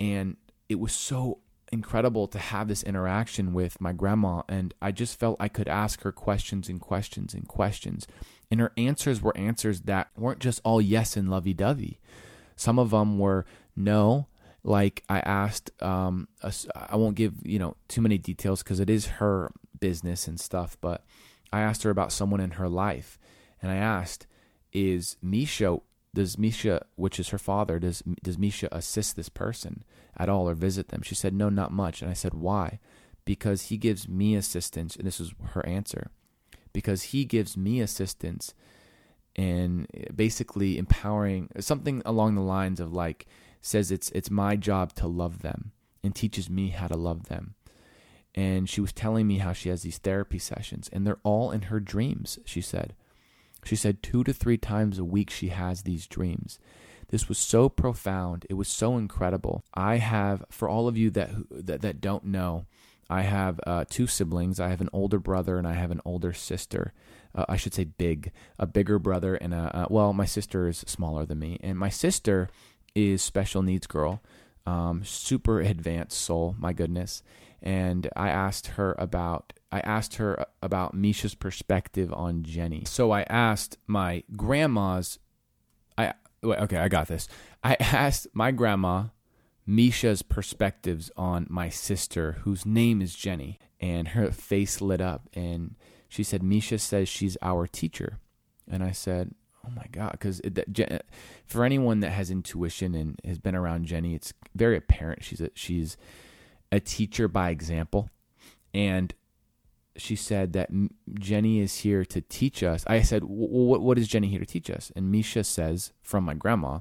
And 0.00 0.36
it 0.68 0.80
was 0.80 0.92
so 0.92 1.38
incredible 1.72 2.28
to 2.28 2.38
have 2.38 2.68
this 2.68 2.82
interaction 2.82 3.52
with 3.52 3.80
my 3.80 3.92
grandma. 3.92 4.42
And 4.48 4.72
I 4.80 4.92
just 4.92 5.18
felt 5.18 5.36
I 5.40 5.48
could 5.48 5.68
ask 5.68 6.02
her 6.02 6.12
questions 6.12 6.68
and 6.68 6.80
questions 6.80 7.34
and 7.34 7.48
questions. 7.48 8.06
And 8.50 8.60
her 8.60 8.72
answers 8.76 9.20
were 9.20 9.36
answers 9.36 9.82
that 9.82 10.08
weren't 10.16 10.38
just 10.38 10.60
all 10.64 10.80
yes 10.80 11.16
and 11.16 11.28
lovey-dovey. 11.28 11.98
Some 12.56 12.78
of 12.78 12.90
them 12.90 13.18
were 13.18 13.44
no 13.74 14.28
like 14.64 15.04
I 15.08 15.20
asked 15.20 15.70
um 15.82 16.28
I 16.74 16.96
won't 16.96 17.16
give 17.16 17.34
you 17.44 17.58
know 17.58 17.76
too 17.86 18.00
many 18.00 18.18
details 18.18 18.62
because 18.62 18.80
it 18.80 18.90
is 18.90 19.06
her 19.06 19.52
business 19.78 20.26
and 20.26 20.40
stuff 20.40 20.76
but 20.80 21.04
I 21.54 21.60
asked 21.60 21.84
her 21.84 21.90
about 21.90 22.10
someone 22.10 22.40
in 22.40 22.52
her 22.52 22.68
life, 22.68 23.16
and 23.62 23.70
I 23.70 23.76
asked, 23.76 24.26
"Is 24.72 25.16
Misha? 25.22 25.78
Does 26.12 26.36
Misha, 26.36 26.84
which 26.96 27.20
is 27.20 27.28
her 27.28 27.38
father, 27.38 27.78
does 27.78 28.02
does 28.24 28.36
Misha 28.38 28.68
assist 28.72 29.14
this 29.14 29.28
person 29.28 29.84
at 30.16 30.28
all 30.28 30.48
or 30.48 30.54
visit 30.54 30.88
them?" 30.88 31.02
She 31.02 31.14
said, 31.14 31.32
"No, 31.32 31.48
not 31.48 31.70
much." 31.70 32.02
And 32.02 32.10
I 32.10 32.14
said, 32.14 32.34
"Why?" 32.34 32.80
Because 33.24 33.68
he 33.68 33.76
gives 33.76 34.08
me 34.08 34.34
assistance, 34.34 34.96
and 34.96 35.06
this 35.06 35.20
is 35.20 35.32
her 35.52 35.64
answer. 35.64 36.10
Because 36.72 37.14
he 37.14 37.24
gives 37.24 37.56
me 37.56 37.80
assistance 37.80 38.52
and 39.36 39.86
basically 40.14 40.76
empowering 40.76 41.50
something 41.60 42.02
along 42.04 42.34
the 42.34 42.40
lines 42.40 42.80
of 42.80 42.92
like 42.92 43.26
says 43.60 43.92
it's 43.92 44.10
it's 44.10 44.30
my 44.30 44.56
job 44.56 44.92
to 44.94 45.06
love 45.06 45.42
them 45.42 45.70
and 46.02 46.14
teaches 46.14 46.50
me 46.50 46.70
how 46.70 46.88
to 46.88 46.96
love 46.96 47.24
them 47.26 47.54
and 48.34 48.68
she 48.68 48.80
was 48.80 48.92
telling 48.92 49.26
me 49.26 49.38
how 49.38 49.52
she 49.52 49.68
has 49.68 49.82
these 49.82 49.98
therapy 49.98 50.38
sessions 50.38 50.88
and 50.92 51.06
they're 51.06 51.18
all 51.22 51.50
in 51.50 51.62
her 51.62 51.80
dreams, 51.80 52.38
she 52.44 52.60
said. 52.60 52.94
She 53.64 53.76
said 53.76 54.02
2 54.02 54.24
to 54.24 54.32
3 54.32 54.58
times 54.58 54.98
a 54.98 55.04
week 55.04 55.30
she 55.30 55.48
has 55.48 55.82
these 55.82 56.06
dreams. 56.06 56.58
This 57.08 57.28
was 57.28 57.38
so 57.38 57.68
profound. 57.68 58.46
It 58.50 58.54
was 58.54 58.68
so 58.68 58.96
incredible. 58.96 59.64
I 59.72 59.98
have 59.98 60.44
for 60.50 60.68
all 60.68 60.88
of 60.88 60.96
you 60.96 61.10
that 61.10 61.30
that, 61.50 61.82
that 61.82 62.00
don't 62.00 62.24
know, 62.24 62.66
I 63.08 63.22
have 63.22 63.60
uh, 63.66 63.84
two 63.88 64.06
siblings. 64.06 64.58
I 64.58 64.68
have 64.68 64.80
an 64.80 64.90
older 64.92 65.18
brother 65.18 65.58
and 65.58 65.66
I 65.66 65.74
have 65.74 65.90
an 65.90 66.00
older 66.04 66.32
sister. 66.32 66.92
Uh, 67.34 67.44
I 67.48 67.56
should 67.56 67.74
say 67.74 67.84
big, 67.84 68.32
a 68.58 68.66
bigger 68.66 68.98
brother 68.98 69.34
and 69.34 69.52
a 69.52 69.76
uh, 69.76 69.86
well, 69.90 70.12
my 70.12 70.24
sister 70.24 70.68
is 70.68 70.78
smaller 70.86 71.26
than 71.26 71.38
me, 71.38 71.58
and 71.62 71.78
my 71.78 71.88
sister 71.88 72.48
is 72.94 73.22
special 73.22 73.62
needs 73.62 73.86
girl, 73.86 74.22
um, 74.66 75.04
super 75.04 75.60
advanced 75.60 76.20
soul. 76.20 76.54
My 76.58 76.72
goodness, 76.72 77.22
and 77.64 78.08
I 78.14 78.28
asked 78.28 78.68
her 78.68 78.94
about 78.98 79.54
I 79.72 79.80
asked 79.80 80.16
her 80.16 80.44
about 80.62 80.94
Misha's 80.94 81.34
perspective 81.34 82.12
on 82.12 82.44
Jenny. 82.44 82.84
So 82.86 83.10
I 83.10 83.22
asked 83.22 83.78
my 83.88 84.22
grandma's. 84.36 85.18
I 85.98 86.12
wait, 86.42 86.60
okay, 86.60 86.76
I 86.76 86.88
got 86.88 87.08
this. 87.08 87.26
I 87.64 87.76
asked 87.80 88.28
my 88.34 88.52
grandma 88.52 89.06
Misha's 89.66 90.22
perspectives 90.22 91.10
on 91.16 91.46
my 91.48 91.70
sister, 91.70 92.38
whose 92.42 92.66
name 92.66 93.00
is 93.00 93.14
Jenny, 93.14 93.58
and 93.80 94.08
her 94.08 94.30
face 94.30 94.82
lit 94.82 95.00
up. 95.00 95.28
And 95.32 95.74
she 96.08 96.22
said, 96.22 96.42
Misha 96.42 96.78
says 96.78 97.08
she's 97.08 97.38
our 97.40 97.66
teacher. 97.66 98.20
And 98.70 98.84
I 98.84 98.92
said, 98.92 99.34
Oh 99.66 99.70
my 99.74 99.86
God. 99.90 100.12
Because 100.12 100.42
for 101.46 101.64
anyone 101.64 102.00
that 102.00 102.10
has 102.10 102.30
intuition 102.30 102.94
and 102.94 103.18
has 103.24 103.38
been 103.38 103.54
around 103.54 103.86
Jenny, 103.86 104.14
it's 104.14 104.34
very 104.54 104.76
apparent 104.76 105.24
she's 105.24 105.40
a, 105.40 105.50
she's 105.54 105.96
a 106.74 106.80
teacher 106.80 107.28
by 107.28 107.50
example. 107.50 108.10
And 108.72 109.14
she 109.96 110.16
said 110.16 110.52
that 110.54 110.70
Jenny 111.14 111.60
is 111.60 111.78
here 111.78 112.04
to 112.06 112.20
teach 112.20 112.62
us. 112.62 112.84
I 112.86 113.02
said, 113.02 113.24
what, 113.24 113.80
what 113.80 113.98
is 113.98 114.08
Jenny 114.08 114.28
here 114.28 114.40
to 114.40 114.46
teach 114.46 114.68
us? 114.68 114.90
And 114.96 115.12
Misha 115.12 115.44
says 115.44 115.92
from 116.02 116.24
my 116.24 116.34
grandma 116.34 116.80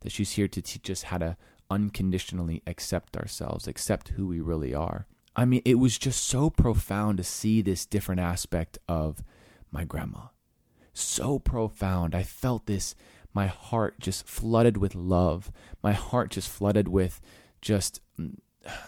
that 0.00 0.12
she's 0.12 0.32
here 0.32 0.48
to 0.48 0.62
teach 0.62 0.88
us 0.88 1.04
how 1.04 1.18
to 1.18 1.36
unconditionally 1.68 2.62
accept 2.66 3.16
ourselves, 3.16 3.66
accept 3.66 4.10
who 4.10 4.28
we 4.28 4.40
really 4.40 4.72
are. 4.72 5.06
I 5.34 5.44
mean, 5.44 5.62
it 5.64 5.80
was 5.80 5.98
just 5.98 6.22
so 6.22 6.48
profound 6.48 7.18
to 7.18 7.24
see 7.24 7.60
this 7.60 7.86
different 7.86 8.20
aspect 8.20 8.78
of 8.88 9.24
my 9.72 9.82
grandma. 9.84 10.28
So 10.92 11.40
profound. 11.40 12.14
I 12.14 12.22
felt 12.22 12.66
this, 12.66 12.94
my 13.32 13.48
heart 13.48 13.98
just 13.98 14.28
flooded 14.28 14.76
with 14.76 14.94
love. 14.94 15.50
My 15.82 15.92
heart 15.92 16.30
just 16.30 16.48
flooded 16.48 16.86
with 16.86 17.20
just 17.60 18.00
mm, 18.20 18.36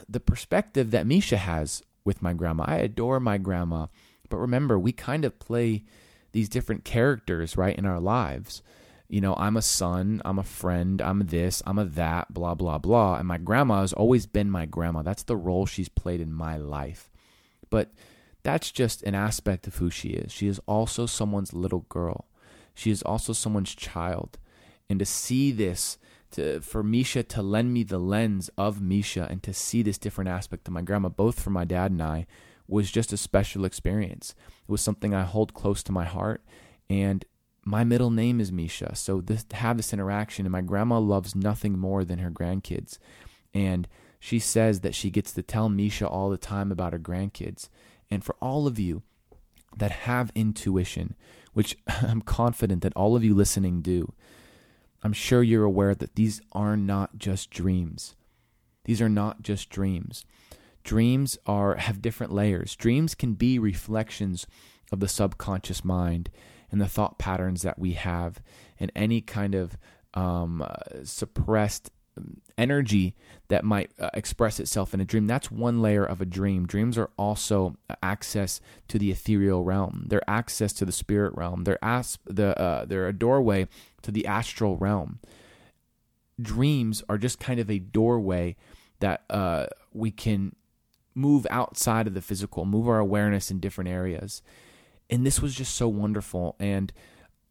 the 0.08 0.20
perspective 0.20 0.90
that 0.90 1.06
Misha 1.06 1.36
has 1.36 1.82
with 2.04 2.22
my 2.22 2.32
grandma. 2.32 2.64
I 2.66 2.76
adore 2.76 3.20
my 3.20 3.38
grandma. 3.38 3.86
But 4.28 4.38
remember, 4.38 4.78
we 4.78 4.92
kind 4.92 5.24
of 5.24 5.38
play 5.38 5.84
these 6.32 6.48
different 6.48 6.84
characters, 6.84 7.56
right, 7.56 7.76
in 7.76 7.86
our 7.86 8.00
lives 8.00 8.62
you 9.08 9.20
know, 9.20 9.34
I'm 9.36 9.56
a 9.56 9.62
son, 9.62 10.20
I'm 10.24 10.38
a 10.38 10.44
friend, 10.44 11.00
I'm 11.00 11.26
this, 11.26 11.62
I'm 11.66 11.78
a 11.78 11.84
that, 11.84 12.32
blah, 12.32 12.54
blah, 12.54 12.78
blah. 12.78 13.16
And 13.16 13.28
my 13.28 13.38
grandma 13.38 13.82
has 13.82 13.92
always 13.92 14.26
been 14.26 14.50
my 14.50 14.66
grandma. 14.66 15.02
That's 15.02 15.22
the 15.22 15.36
role 15.36 15.66
she's 15.66 15.88
played 15.88 16.20
in 16.20 16.32
my 16.32 16.56
life. 16.56 17.10
But 17.70 17.92
that's 18.42 18.70
just 18.72 19.02
an 19.04 19.14
aspect 19.14 19.66
of 19.66 19.76
who 19.76 19.90
she 19.90 20.10
is. 20.10 20.32
She 20.32 20.48
is 20.48 20.60
also 20.66 21.06
someone's 21.06 21.52
little 21.52 21.86
girl, 21.88 22.26
she 22.74 22.90
is 22.90 23.02
also 23.02 23.32
someone's 23.32 23.74
child. 23.74 24.38
And 24.88 25.00
to 25.00 25.04
see 25.04 25.50
this, 25.50 25.98
to, 26.36 26.60
for 26.60 26.82
Misha 26.82 27.22
to 27.24 27.42
lend 27.42 27.72
me 27.72 27.82
the 27.82 27.98
lens 27.98 28.48
of 28.56 28.80
Misha 28.80 29.26
and 29.28 29.42
to 29.42 29.52
see 29.52 29.82
this 29.82 29.98
different 29.98 30.30
aspect 30.30 30.68
of 30.68 30.74
my 30.74 30.82
grandma, 30.82 31.08
both 31.08 31.40
for 31.40 31.50
my 31.50 31.64
dad 31.64 31.90
and 31.90 32.02
I, 32.02 32.26
was 32.68 32.90
just 32.90 33.12
a 33.12 33.16
special 33.16 33.64
experience. 33.64 34.34
It 34.46 34.70
was 34.70 34.80
something 34.80 35.14
I 35.14 35.22
hold 35.22 35.54
close 35.54 35.82
to 35.84 35.92
my 35.92 36.04
heart. 36.04 36.42
And 36.88 37.24
my 37.64 37.84
middle 37.84 38.10
name 38.10 38.40
is 38.40 38.52
Misha. 38.52 38.94
So 38.94 39.20
this 39.20 39.44
to 39.44 39.56
have 39.56 39.76
this 39.76 39.92
interaction, 39.92 40.46
and 40.46 40.52
my 40.52 40.60
grandma 40.60 40.98
loves 40.98 41.34
nothing 41.34 41.78
more 41.78 42.04
than 42.04 42.20
her 42.20 42.30
grandkids. 42.30 42.98
And 43.52 43.88
she 44.20 44.38
says 44.38 44.80
that 44.80 44.94
she 44.94 45.10
gets 45.10 45.32
to 45.32 45.42
tell 45.42 45.68
Misha 45.68 46.06
all 46.06 46.30
the 46.30 46.36
time 46.36 46.70
about 46.70 46.92
her 46.92 46.98
grandkids. 46.98 47.68
And 48.10 48.24
for 48.24 48.36
all 48.40 48.66
of 48.66 48.78
you 48.78 49.02
that 49.76 49.90
have 49.90 50.32
intuition, 50.34 51.14
which 51.52 51.76
I'm 51.88 52.22
confident 52.22 52.82
that 52.82 52.94
all 52.94 53.16
of 53.16 53.24
you 53.24 53.34
listening 53.34 53.82
do, 53.82 54.12
I'm 55.06 55.12
sure 55.12 55.40
you're 55.40 55.62
aware 55.62 55.94
that 55.94 56.16
these 56.16 56.40
are 56.50 56.76
not 56.76 57.16
just 57.16 57.48
dreams. 57.48 58.16
These 58.86 59.00
are 59.00 59.08
not 59.08 59.40
just 59.40 59.70
dreams. 59.70 60.24
Dreams 60.82 61.38
are 61.46 61.76
have 61.76 62.02
different 62.02 62.32
layers. 62.32 62.74
Dreams 62.74 63.14
can 63.14 63.34
be 63.34 63.60
reflections 63.60 64.48
of 64.90 64.98
the 64.98 65.06
subconscious 65.06 65.84
mind 65.84 66.28
and 66.72 66.80
the 66.80 66.88
thought 66.88 67.20
patterns 67.20 67.62
that 67.62 67.78
we 67.78 67.92
have 67.92 68.42
and 68.80 68.90
any 68.96 69.20
kind 69.20 69.54
of 69.54 69.78
um, 70.14 70.62
uh, 70.62 71.04
suppressed 71.04 71.92
energy 72.58 73.14
that 73.48 73.64
might 73.64 73.90
uh, 73.98 74.10
express 74.14 74.58
itself 74.58 74.92
in 74.92 75.00
a 75.00 75.04
dream. 75.04 75.26
That's 75.26 75.50
one 75.50 75.80
layer 75.80 76.04
of 76.04 76.20
a 76.20 76.26
dream. 76.26 76.66
Dreams 76.66 76.98
are 76.98 77.10
also 77.16 77.76
access 78.02 78.60
to 78.88 78.98
the 78.98 79.10
ethereal 79.10 79.64
realm. 79.64 80.04
They're 80.08 80.28
access 80.28 80.72
to 80.74 80.84
the 80.84 80.92
spirit 80.92 81.34
realm. 81.34 81.64
They're 81.64 81.84
as- 81.84 82.18
the 82.24 82.58
uh, 82.60 82.84
they're 82.84 83.08
a 83.08 83.12
doorway 83.12 83.68
to 84.02 84.10
the 84.10 84.26
astral 84.26 84.76
realm. 84.76 85.20
Dreams 86.40 87.02
are 87.08 87.18
just 87.18 87.38
kind 87.38 87.60
of 87.60 87.70
a 87.70 87.78
doorway 87.78 88.56
that 89.00 89.24
uh, 89.30 89.66
we 89.92 90.10
can 90.10 90.54
move 91.14 91.46
outside 91.50 92.06
of 92.06 92.14
the 92.14 92.20
physical, 92.20 92.64
move 92.64 92.88
our 92.88 92.98
awareness 92.98 93.50
in 93.50 93.58
different 93.58 93.88
areas 93.88 94.42
and 95.08 95.24
this 95.24 95.40
was 95.40 95.54
just 95.54 95.74
so 95.74 95.88
wonderful 95.88 96.56
and 96.58 96.92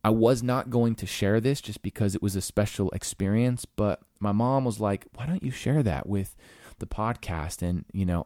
I 0.04 0.10
was 0.10 0.44
not 0.44 0.70
going 0.70 0.94
to 0.96 1.08
share 1.08 1.40
this 1.40 1.62
just 1.62 1.82
because 1.82 2.14
it 2.14 2.22
was 2.22 2.36
a 2.36 2.42
special 2.42 2.92
experience, 2.92 3.66
but 3.66 4.02
my 4.20 4.32
mom 4.32 4.66
was 4.66 4.80
like, 4.80 5.08
"Why 5.14 5.26
don't 5.26 5.44
you 5.44 5.52
share 5.52 5.84
that 5.84 6.08
with 6.08 6.36
the 6.80 6.88
podcast?" 6.88 7.62
And 7.62 7.86
you 7.92 8.06
know, 8.06 8.26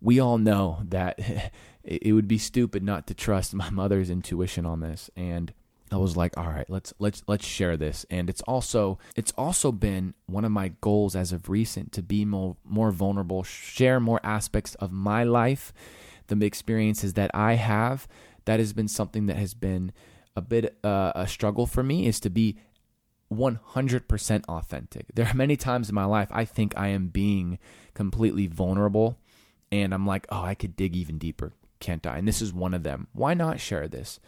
we 0.00 0.20
all 0.20 0.38
know 0.38 0.80
that 0.84 1.18
it 1.84 2.12
would 2.12 2.28
be 2.28 2.38
stupid 2.38 2.82
not 2.82 3.06
to 3.08 3.14
trust 3.14 3.54
my 3.54 3.70
mother's 3.70 4.10
intuition 4.10 4.66
on 4.66 4.80
this 4.80 5.10
and 5.16 5.52
I 5.92 5.96
was 5.96 6.16
like, 6.16 6.38
"All 6.38 6.46
right, 6.46 6.68
let's 6.70 6.94
let's 6.98 7.22
let's 7.26 7.44
share 7.44 7.76
this." 7.76 8.06
And 8.10 8.30
it's 8.30 8.42
also 8.42 8.98
it's 9.16 9.32
also 9.36 9.72
been 9.72 10.14
one 10.26 10.44
of 10.44 10.52
my 10.52 10.68
goals 10.80 11.16
as 11.16 11.32
of 11.32 11.48
recent 11.48 11.92
to 11.92 12.02
be 12.02 12.24
more 12.24 12.56
more 12.64 12.92
vulnerable, 12.92 13.42
share 13.42 13.98
more 13.98 14.20
aspects 14.22 14.76
of 14.76 14.92
my 14.92 15.24
life, 15.24 15.72
the 16.28 16.46
experiences 16.46 17.14
that 17.14 17.30
I 17.34 17.54
have 17.54 18.06
that 18.44 18.60
has 18.60 18.72
been 18.72 18.88
something 18.88 19.26
that 19.26 19.36
has 19.36 19.54
been 19.54 19.92
a 20.36 20.40
bit 20.40 20.78
uh, 20.84 21.12
a 21.14 21.26
struggle 21.26 21.66
for 21.66 21.82
me 21.82 22.06
is 22.06 22.20
to 22.20 22.30
be 22.30 22.56
100% 23.32 24.44
authentic. 24.46 25.06
There 25.14 25.26
are 25.26 25.34
many 25.34 25.56
times 25.56 25.88
in 25.88 25.94
my 25.94 26.04
life 26.04 26.28
I 26.30 26.44
think 26.44 26.76
I 26.76 26.88
am 26.88 27.08
being 27.08 27.58
completely 27.94 28.46
vulnerable 28.46 29.18
and 29.70 29.94
I'm 29.94 30.06
like, 30.06 30.26
"Oh, 30.30 30.42
I 30.42 30.54
could 30.54 30.74
dig 30.74 30.96
even 30.96 31.18
deeper, 31.18 31.52
can't 31.78 32.06
I?" 32.06 32.18
And 32.18 32.26
this 32.26 32.42
is 32.42 32.52
one 32.52 32.74
of 32.74 32.82
them. 32.82 33.06
Why 33.12 33.34
not 33.34 33.60
share 33.60 33.86
this? 33.86 34.18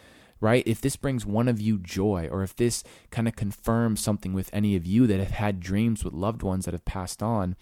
Right? 0.40 0.62
If 0.66 0.80
this 0.80 0.96
brings 0.96 1.24
one 1.24 1.48
of 1.48 1.60
you 1.60 1.78
joy 1.78 2.28
or 2.30 2.42
if 2.42 2.56
this 2.56 2.82
kind 3.10 3.28
of 3.28 3.36
confirms 3.36 4.00
something 4.00 4.32
with 4.32 4.50
any 4.52 4.74
of 4.76 4.86
you 4.86 5.06
that 5.06 5.20
have 5.20 5.30
had 5.30 5.60
dreams 5.60 6.04
with 6.04 6.14
loved 6.14 6.42
ones 6.42 6.64
that 6.64 6.74
have 6.74 6.84
passed 6.84 7.22
on, 7.22 7.56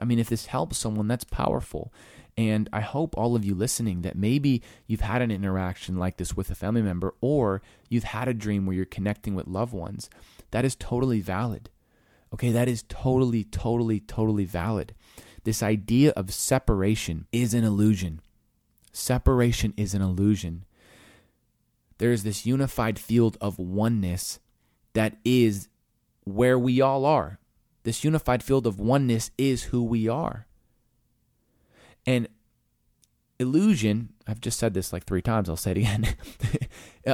I 0.00 0.04
mean, 0.04 0.18
if 0.18 0.28
this 0.28 0.46
helps 0.46 0.76
someone, 0.76 1.06
that's 1.06 1.24
powerful. 1.24 1.92
And 2.36 2.68
I 2.72 2.80
hope 2.80 3.16
all 3.16 3.36
of 3.36 3.44
you 3.44 3.54
listening 3.54 4.02
that 4.02 4.16
maybe 4.16 4.62
you've 4.88 5.02
had 5.02 5.22
an 5.22 5.30
interaction 5.30 5.96
like 5.96 6.16
this 6.16 6.36
with 6.36 6.50
a 6.50 6.56
family 6.56 6.82
member 6.82 7.14
or 7.20 7.62
you've 7.88 8.04
had 8.04 8.26
a 8.26 8.34
dream 8.34 8.66
where 8.66 8.74
you're 8.74 8.84
connecting 8.84 9.36
with 9.36 9.46
loved 9.46 9.72
ones. 9.72 10.10
That 10.54 10.64
is 10.64 10.76
totally 10.76 11.18
valid. 11.18 11.68
Okay, 12.32 12.52
that 12.52 12.68
is 12.68 12.84
totally, 12.84 13.42
totally, 13.42 13.98
totally 13.98 14.44
valid. 14.44 14.94
This 15.42 15.64
idea 15.64 16.12
of 16.12 16.32
separation 16.32 17.26
is 17.32 17.54
an 17.54 17.64
illusion. 17.64 18.20
Separation 18.92 19.74
is 19.76 19.94
an 19.94 20.00
illusion. 20.00 20.64
There 21.98 22.12
is 22.12 22.22
this 22.22 22.46
unified 22.46 23.00
field 23.00 23.36
of 23.40 23.58
oneness 23.58 24.38
that 24.92 25.16
is 25.24 25.68
where 26.22 26.56
we 26.56 26.80
all 26.80 27.04
are. 27.04 27.40
This 27.82 28.04
unified 28.04 28.44
field 28.44 28.64
of 28.64 28.78
oneness 28.78 29.32
is 29.36 29.64
who 29.64 29.82
we 29.82 30.06
are. 30.06 30.46
And 32.06 32.28
illusion, 33.40 34.10
I've 34.24 34.40
just 34.40 34.60
said 34.60 34.72
this 34.72 34.92
like 34.92 35.02
three 35.02 35.20
times, 35.20 35.48
I'll 35.48 35.56
say 35.56 35.72
it 35.72 35.78
again. 35.78 36.14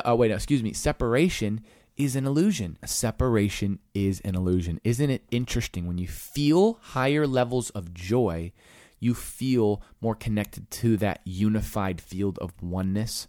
Oh, 0.05 0.15
wait, 0.17 0.29
no, 0.29 0.35
excuse 0.35 0.63
me. 0.63 0.75
Separation 0.75 1.63
is 2.05 2.17
an 2.17 2.27
illusion. 2.27 2.79
A 2.83 2.89
Separation 2.89 3.79
is 3.95 4.21
an 4.21 4.35
illusion. 4.35 4.81
Isn't 4.85 5.11
it 5.11 5.25
interesting 5.31 5.87
when 5.87 5.99
you 5.99 6.09
feel 6.09 6.79
higher 6.81 7.27
levels 7.27 7.71
of 7.71 7.93
joy, 7.93 8.53
you 8.99 9.15
feel 9.15 9.83
more 10.01 10.15
connected 10.15 10.71
to 10.71 10.97
that 10.99 11.21
unified 11.25 12.01
field 12.01 12.39
of 12.39 12.63
oneness? 12.63 13.29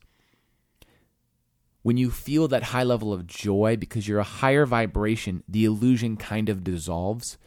When 1.82 1.98
you 1.98 2.12
feel 2.12 2.48
that 2.48 2.64
high 2.64 2.84
level 2.84 3.12
of 3.12 3.28
joy 3.28 3.76
because 3.78 4.08
you're 4.08 4.20
a 4.20 4.24
higher 4.24 4.66
vibration, 4.66 5.44
the 5.48 5.66
illusion 5.66 6.16
kind 6.16 6.48
of 6.48 6.64
dissolves. 6.64 7.38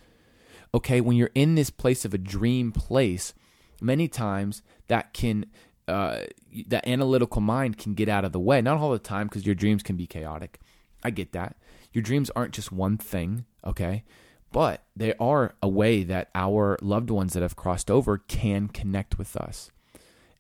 Okay, 0.75 1.01
when 1.01 1.17
you're 1.17 1.31
in 1.35 1.55
this 1.55 1.71
place 1.71 2.05
of 2.05 2.13
a 2.13 2.19
dream 2.19 2.73
place, 2.73 3.33
many 3.81 4.09
times 4.09 4.63
that 4.89 5.15
can 5.15 5.47
uh, 5.87 6.23
that 6.67 6.87
analytical 6.87 7.41
mind 7.41 7.79
can 7.79 7.95
get 7.95 8.09
out 8.09 8.25
of 8.25 8.33
the 8.33 8.41
way. 8.41 8.61
Not 8.61 8.79
all 8.79 8.91
the 8.91 8.99
time 8.99 9.29
because 9.29 9.47
your 9.47 9.55
dreams 9.55 9.83
can 9.83 9.97
be 9.97 10.07
chaotic. 10.07 10.59
I 11.05 11.11
get 11.11 11.33
that. 11.33 11.57
Your 11.93 12.03
dreams 12.03 12.31
aren't 12.31 12.55
just 12.55 12.73
one 12.73 12.97
thing, 12.97 13.45
okay? 13.65 14.05
But 14.51 14.85
they 14.97 15.15
are 15.15 15.55
a 15.63 15.69
way 15.69 16.03
that 16.05 16.31
our 16.35 16.79
loved 16.81 17.11
ones 17.11 17.33
that 17.33 17.43
have 17.43 17.57
crossed 17.57 17.91
over 17.91 18.19
can 18.19 18.69
connect 18.69 19.19
with 19.19 19.37
us. 19.37 19.71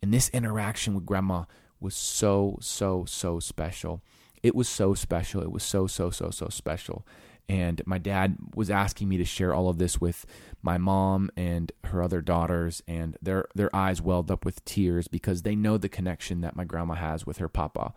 And 0.00 0.12
this 0.12 0.28
interaction 0.30 0.94
with 0.94 1.06
grandma 1.06 1.44
was 1.80 1.94
so, 1.94 2.58
so, 2.60 3.04
so 3.04 3.40
special. 3.40 4.02
It 4.42 4.54
was 4.54 4.68
so 4.68 4.94
special. 4.94 5.42
It 5.42 5.50
was 5.50 5.62
so, 5.62 5.86
so, 5.86 6.10
so, 6.10 6.30
so 6.30 6.48
special. 6.48 7.06
And 7.48 7.82
my 7.86 7.98
dad 7.98 8.36
was 8.54 8.70
asking 8.70 9.08
me 9.08 9.16
to 9.18 9.24
share 9.24 9.52
all 9.52 9.68
of 9.68 9.78
this 9.78 10.00
with 10.00 10.24
my 10.62 10.78
mom 10.78 11.30
and 11.36 11.72
her 11.84 12.02
other 12.02 12.22
daughters, 12.22 12.82
and 12.88 13.18
their 13.20 13.46
their 13.54 13.74
eyes 13.76 14.00
welled 14.00 14.30
up 14.30 14.46
with 14.46 14.64
tears 14.64 15.08
because 15.08 15.42
they 15.42 15.54
know 15.54 15.76
the 15.76 15.90
connection 15.90 16.40
that 16.40 16.56
my 16.56 16.64
grandma 16.64 16.94
has 16.94 17.26
with 17.26 17.38
her 17.38 17.48
papa. 17.48 17.92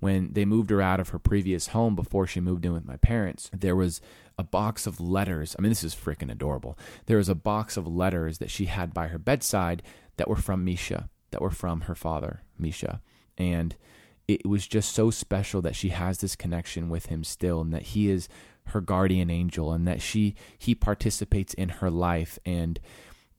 When 0.00 0.32
they 0.32 0.44
moved 0.44 0.70
her 0.70 0.80
out 0.80 1.00
of 1.00 1.08
her 1.10 1.18
previous 1.18 1.68
home 1.68 1.96
before 1.96 2.26
she 2.26 2.40
moved 2.40 2.64
in 2.64 2.72
with 2.72 2.86
my 2.86 2.96
parents, 2.96 3.50
there 3.52 3.76
was 3.76 4.00
a 4.38 4.44
box 4.44 4.86
of 4.86 5.00
letters. 5.00 5.56
I 5.58 5.62
mean, 5.62 5.70
this 5.70 5.82
is 5.82 5.94
freaking 5.94 6.30
adorable. 6.30 6.78
There 7.06 7.16
was 7.16 7.28
a 7.28 7.34
box 7.34 7.76
of 7.76 7.86
letters 7.86 8.38
that 8.38 8.50
she 8.50 8.66
had 8.66 8.94
by 8.94 9.08
her 9.08 9.18
bedside 9.18 9.82
that 10.16 10.28
were 10.28 10.36
from 10.36 10.64
Misha, 10.64 11.08
that 11.30 11.42
were 11.42 11.50
from 11.50 11.82
her 11.82 11.96
father, 11.96 12.42
Misha. 12.58 13.00
And 13.36 13.76
it 14.28 14.46
was 14.46 14.66
just 14.66 14.94
so 14.94 15.10
special 15.10 15.62
that 15.62 15.74
she 15.74 15.88
has 15.88 16.18
this 16.18 16.36
connection 16.36 16.88
with 16.88 17.06
him 17.06 17.24
still 17.24 17.60
and 17.60 17.72
that 17.72 17.82
he 17.82 18.08
is 18.10 18.28
her 18.66 18.80
guardian 18.82 19.30
angel 19.30 19.72
and 19.72 19.88
that 19.88 20.02
she 20.02 20.34
he 20.58 20.74
participates 20.74 21.54
in 21.54 21.70
her 21.70 21.90
life 21.90 22.38
and 22.44 22.78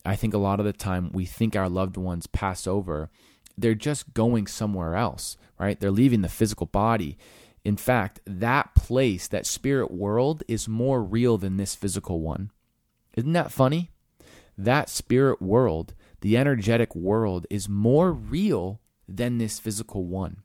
I 0.03 0.15
think 0.15 0.33
a 0.33 0.39
lot 0.39 0.59
of 0.59 0.65
the 0.65 0.73
time 0.73 1.11
we 1.13 1.25
think 1.25 1.55
our 1.55 1.69
loved 1.69 1.97
ones 1.97 2.25
pass 2.25 2.65
over 2.65 3.11
they're 3.61 3.75
just 3.75 4.13
going 4.13 4.47
somewhere 4.47 4.95
else 4.95 5.37
right 5.59 5.79
they're 5.79 5.91
leaving 5.91 6.21
the 6.21 6.29
physical 6.29 6.65
body 6.65 7.17
in 7.63 7.77
fact 7.77 8.19
that 8.25 8.73
place 8.75 9.27
that 9.27 9.45
spirit 9.45 9.91
world 9.91 10.43
is 10.47 10.67
more 10.67 11.03
real 11.03 11.37
than 11.37 11.57
this 11.57 11.75
physical 11.75 12.21
one 12.21 12.51
isn't 13.15 13.33
that 13.33 13.51
funny 13.51 13.89
that 14.57 14.89
spirit 14.89 15.41
world 15.41 15.93
the 16.21 16.37
energetic 16.37 16.95
world 16.95 17.45
is 17.49 17.69
more 17.69 18.11
real 18.11 18.79
than 19.07 19.37
this 19.37 19.59
physical 19.59 20.05
one 20.05 20.37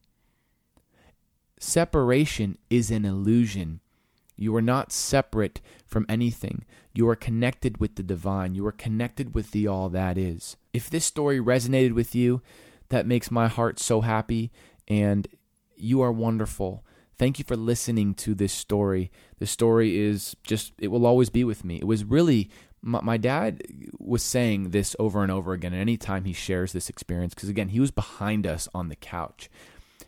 separation 1.58 2.58
is 2.70 2.90
an 2.90 3.04
illusion 3.04 3.80
you 4.36 4.54
are 4.56 4.62
not 4.62 4.92
separate 4.92 5.60
from 5.86 6.06
anything. 6.08 6.64
You 6.92 7.08
are 7.08 7.16
connected 7.16 7.78
with 7.78 7.94
the 7.94 8.02
divine. 8.02 8.54
You 8.54 8.66
are 8.66 8.72
connected 8.72 9.34
with 9.34 9.52
the 9.52 9.66
all 9.66 9.88
that 9.90 10.18
is. 10.18 10.56
If 10.72 10.90
this 10.90 11.04
story 11.04 11.38
resonated 11.38 11.92
with 11.92 12.14
you, 12.14 12.42
that 12.94 13.06
makes 13.06 13.30
my 13.30 13.48
heart 13.48 13.78
so 13.78 14.00
happy, 14.00 14.50
and 14.88 15.28
you 15.76 16.00
are 16.00 16.12
wonderful. 16.12 16.84
Thank 17.16 17.38
you 17.38 17.44
for 17.44 17.56
listening 17.56 18.14
to 18.14 18.34
this 18.34 18.52
story. 18.52 19.10
The 19.38 19.46
story 19.46 19.98
is 19.98 20.36
just, 20.42 20.72
it 20.78 20.88
will 20.88 21.06
always 21.06 21.30
be 21.30 21.44
with 21.44 21.64
me. 21.64 21.76
It 21.76 21.86
was 21.86 22.04
really, 22.04 22.50
my, 22.82 23.00
my 23.02 23.16
dad 23.16 23.62
was 23.98 24.22
saying 24.22 24.70
this 24.70 24.96
over 24.98 25.22
and 25.22 25.30
over 25.30 25.52
again. 25.52 25.72
And 25.72 25.80
anytime 25.80 26.24
he 26.24 26.32
shares 26.32 26.72
this 26.72 26.88
experience, 26.88 27.34
because 27.34 27.48
again, 27.48 27.68
he 27.68 27.80
was 27.80 27.92
behind 27.92 28.46
us 28.46 28.68
on 28.74 28.88
the 28.88 28.96
couch, 28.96 29.48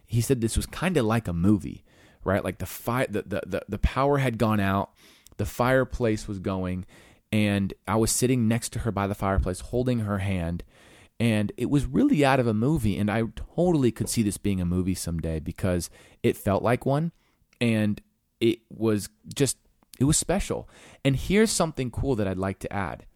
he 0.04 0.20
said 0.20 0.40
this 0.40 0.56
was 0.56 0.66
kind 0.66 0.96
of 0.96 1.04
like 1.04 1.28
a 1.28 1.32
movie 1.32 1.84
right? 2.26 2.44
Like 2.44 2.58
the 2.58 2.66
fire, 2.66 3.06
the, 3.08 3.22
the, 3.22 3.42
the, 3.46 3.62
the 3.68 3.78
power 3.78 4.18
had 4.18 4.36
gone 4.36 4.60
out, 4.60 4.90
the 5.36 5.46
fireplace 5.46 6.28
was 6.28 6.38
going, 6.38 6.84
and 7.32 7.72
I 7.86 7.96
was 7.96 8.10
sitting 8.10 8.48
next 8.48 8.72
to 8.72 8.80
her 8.80 8.90
by 8.90 9.06
the 9.06 9.14
fireplace, 9.14 9.60
holding 9.60 10.00
her 10.00 10.18
hand. 10.18 10.64
And 11.18 11.52
it 11.56 11.70
was 11.70 11.87
really 11.87 12.25
out 12.25 12.40
of 12.40 12.46
a 12.46 12.54
movie. 12.54 12.99
And 12.99 13.11
I 13.11 13.23
totally 13.54 13.90
could 13.90 14.08
see 14.08 14.23
this 14.23 14.37
being 14.37 14.61
a 14.61 14.66
movie 14.66 14.94
someday 14.94 15.40
because 15.40 15.88
it 16.23 16.37
felt 16.37 16.62
like 16.62 16.85
one. 16.85 17.12
And 17.61 18.02
it 18.40 18.58
was 18.68 19.08
just, 19.35 19.56
it 19.99 20.04
was 20.04 20.19
special. 20.19 20.69
And 21.04 21.17
here's 21.17 21.50
something 21.50 21.90
cool 21.90 22.17
that 22.17 22.28
I'd 22.28 22.36
like 22.36 22.58
to 22.60 22.73
add. 22.73 23.06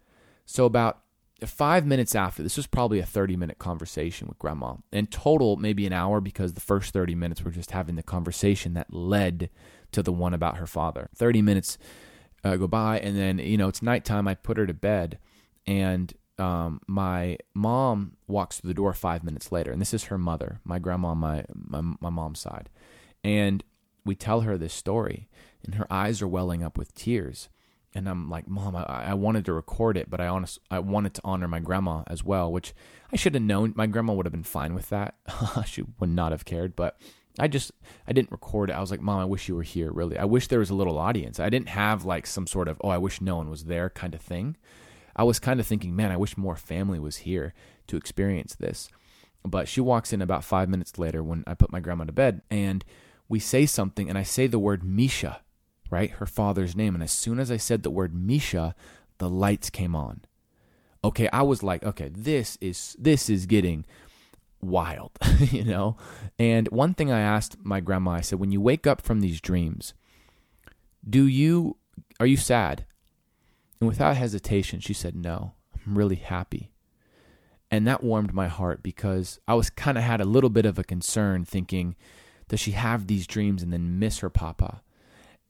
So, 0.47 0.65
about 0.65 1.03
five 1.47 1.87
minutes 1.87 2.15
after 2.15 2.43
this 2.43 2.57
was 2.57 2.67
probably 2.67 2.99
a 2.99 3.07
30 3.07 3.37
minute 3.37 3.59
conversation 3.59 4.29
with 4.29 4.39
grandma 4.39 4.75
in 4.93 5.07
total 5.07 5.57
maybe 5.57 5.87
an 5.87 5.93
hour 5.93 6.21
because 6.21 6.55
the 6.55 6.61
first 6.61 6.93
30 6.93 7.15
minutes 7.15 7.43
were 7.43 7.51
just 7.51 7.71
having 7.71 7.97
the 7.97 8.03
conversation 8.03 8.75
that 8.75 8.93
led 8.93 9.49
to 9.93 10.03
the 10.03 10.13
one 10.13 10.35
about 10.35 10.59
her 10.59 10.67
father 10.67 11.09
30 11.15 11.43
minutes 11.43 11.79
uh, 12.45 12.57
go 12.57 12.67
by 12.67 12.99
and 12.99 13.17
then 13.17 13.39
you 13.39 13.57
know 13.57 13.69
it's 13.69 13.83
nighttime 13.83 14.29
i 14.29 14.35
put 14.35 14.59
her 14.59 14.67
to 14.67 14.75
bed 14.75 15.19
and 15.67 16.15
um, 16.41 16.81
my 16.87 17.37
mom 17.55 18.17
walks 18.27 18.59
through 18.59 18.69
the 18.69 18.75
door 18.75 18.93
five 18.93 19.23
minutes 19.23 19.53
later 19.53 19.71
and 19.71 19.81
this 19.81 19.95
is 19.95 20.05
her 20.05 20.19
mother 20.19 20.61
my 20.65 20.79
grandma 20.79 21.15
my, 21.15 21.45
my, 21.55 21.81
my 22.01 22.11
mom's 22.11 22.41
side 22.41 22.69
and 23.23 23.63
we 24.05 24.15
tell 24.15 24.41
her 24.41 24.57
this 24.57 24.73
story 24.73 25.29
and 25.65 25.75
her 25.75 25.87
eyes 25.91 26.23
are 26.23 26.29
welling 26.29 26.63
up 26.63 26.79
with 26.79 26.95
tears 26.95 27.49
and 27.95 28.09
I'm 28.09 28.31
like, 28.31 28.49
Mom, 28.49 28.77
I, 28.77 28.85
I 28.85 29.15
wanted 29.15 29.45
to 29.47 29.53
record 29.53 29.97
it, 29.97 30.09
but 30.09 30.21
I 30.21 30.29
honest, 30.29 30.61
I 30.71 30.79
wanted 30.79 31.15
to 31.15 31.21
honor 31.25 31.49
my 31.49 31.59
grandma 31.59 32.05
as 32.07 32.23
well, 32.23 32.51
which 32.53 32.73
I 33.13 33.17
should 33.17 33.35
have 33.35 33.43
known. 33.43 33.73
My 33.75 33.87
grandma 33.87 34.13
would 34.13 34.27
have 34.27 34.33
been 34.33 34.45
fine 34.45 34.75
with 34.75 34.91
that. 34.91 35.17
she 35.67 35.85
would 35.99 36.11
not 36.11 36.31
have 36.31 36.45
cared, 36.45 36.77
but 36.77 37.01
I 37.39 37.49
just, 37.49 37.73
I 38.07 38.13
didn't 38.13 38.31
record 38.31 38.71
it. 38.71 38.75
I 38.75 38.81
was 38.81 38.91
like, 38.91 39.01
Mom, 39.01 39.19
I 39.19 39.25
wish 39.25 39.49
you 39.49 39.57
were 39.57 39.65
here. 39.65 39.91
Really, 39.91 40.17
I 40.19 40.25
wish 40.25 40.47
there 40.47 40.61
was 40.61 40.71
a 40.71 40.75
little 40.75 40.99
audience. 40.99 41.41
I 41.41 41.51
didn't 41.51 41.71
have 41.71 42.05
like 42.05 42.27
some 42.27 42.47
sort 42.47 42.69
of, 42.69 42.81
oh, 42.85 42.91
I 42.91 42.99
wish 42.99 43.21
no 43.21 43.37
one 43.37 43.51
was 43.51 43.65
there 43.65 43.91
kind 43.91 44.15
of 44.15 44.21
thing. 44.21 44.57
I 45.21 45.25
was 45.25 45.39
kind 45.39 45.61
of 45.61 45.67
thinking, 45.67 45.95
man, 45.95 46.11
I 46.11 46.17
wish 46.17 46.37
more 46.37 46.57
family 46.57 46.99
was 46.99 47.19
here 47.19 47.53
to 47.87 47.97
experience 47.97 48.55
this. 48.55 48.89
But 49.45 49.69
she 49.69 49.81
walks 49.81 50.13
in 50.13 50.23
about 50.23 50.45
five 50.45 50.69
minutes 50.69 50.99
later 50.99 51.23
when 51.23 51.45
I 51.47 51.55
put 51.55 51.73
my 51.73 51.81
grandma 51.81 52.05
to 52.05 52.13
bed, 52.13 52.43
and 52.51 52.85
we 53.29 53.39
say 53.39 53.67
something, 53.67 54.09
and 54.09 54.19
I 54.19 54.23
say 54.23 54.47
the 54.47 54.59
word 54.59 54.83
Misha 54.85 55.43
right? 55.91 56.13
Her 56.13 56.27
father's 56.27 56.77
name. 56.77 56.95
And 56.95 57.03
as 57.03 57.13
soon 57.13 57.39
as 57.39 57.51
I 57.51 57.57
said 57.57 57.83
the 57.83 57.91
word 57.91 58.15
Misha, 58.15 58.75
the 59.19 59.29
lights 59.29 59.69
came 59.69 59.95
on. 59.95 60.23
Okay, 61.03 61.29
I 61.33 61.43
was 61.43 61.63
like, 61.63 61.83
okay, 61.83 62.09
this 62.09 62.57
is 62.61 62.97
this 62.99 63.29
is 63.29 63.47
getting 63.47 63.85
wild, 64.61 65.13
you 65.41 65.65
know? 65.65 65.97
And 66.39 66.69
one 66.69 66.95
thing 66.95 67.11
I 67.11 67.21
asked 67.21 67.57
my 67.63 67.81
grandma, 67.81 68.13
I 68.13 68.21
said, 68.21 68.39
when 68.39 68.53
you 68.53 68.61
wake 68.61 68.87
up 68.87 69.01
from 69.01 69.21
these 69.21 69.41
dreams, 69.41 69.95
do 71.09 71.27
you 71.27 71.77
are 72.19 72.27
you 72.27 72.37
sad? 72.37 72.85
And 73.81 73.89
without 73.89 74.17
hesitation, 74.17 74.81
she 74.81 74.95
said, 74.95 75.17
No, 75.17 75.55
I'm 75.87 75.97
really 75.97 76.17
happy. 76.17 76.71
And 77.71 77.87
that 77.87 78.03
warmed 78.03 78.35
my 78.35 78.49
heart 78.49 78.83
because 78.83 79.39
I 79.47 79.55
was 79.55 79.71
kind 79.71 79.97
of 79.97 80.05
had 80.05 80.21
a 80.21 80.25
little 80.25 80.51
bit 80.51 80.67
of 80.67 80.79
a 80.79 80.85
concern 80.85 81.45
thinking, 81.45 81.95
does 82.49 82.59
she 82.59 82.73
have 82.73 83.07
these 83.07 83.29
dreams 83.29 83.63
and 83.63 83.73
then 83.73 84.01
miss 84.01 84.19
her 84.19 84.31
papa? 84.31 84.83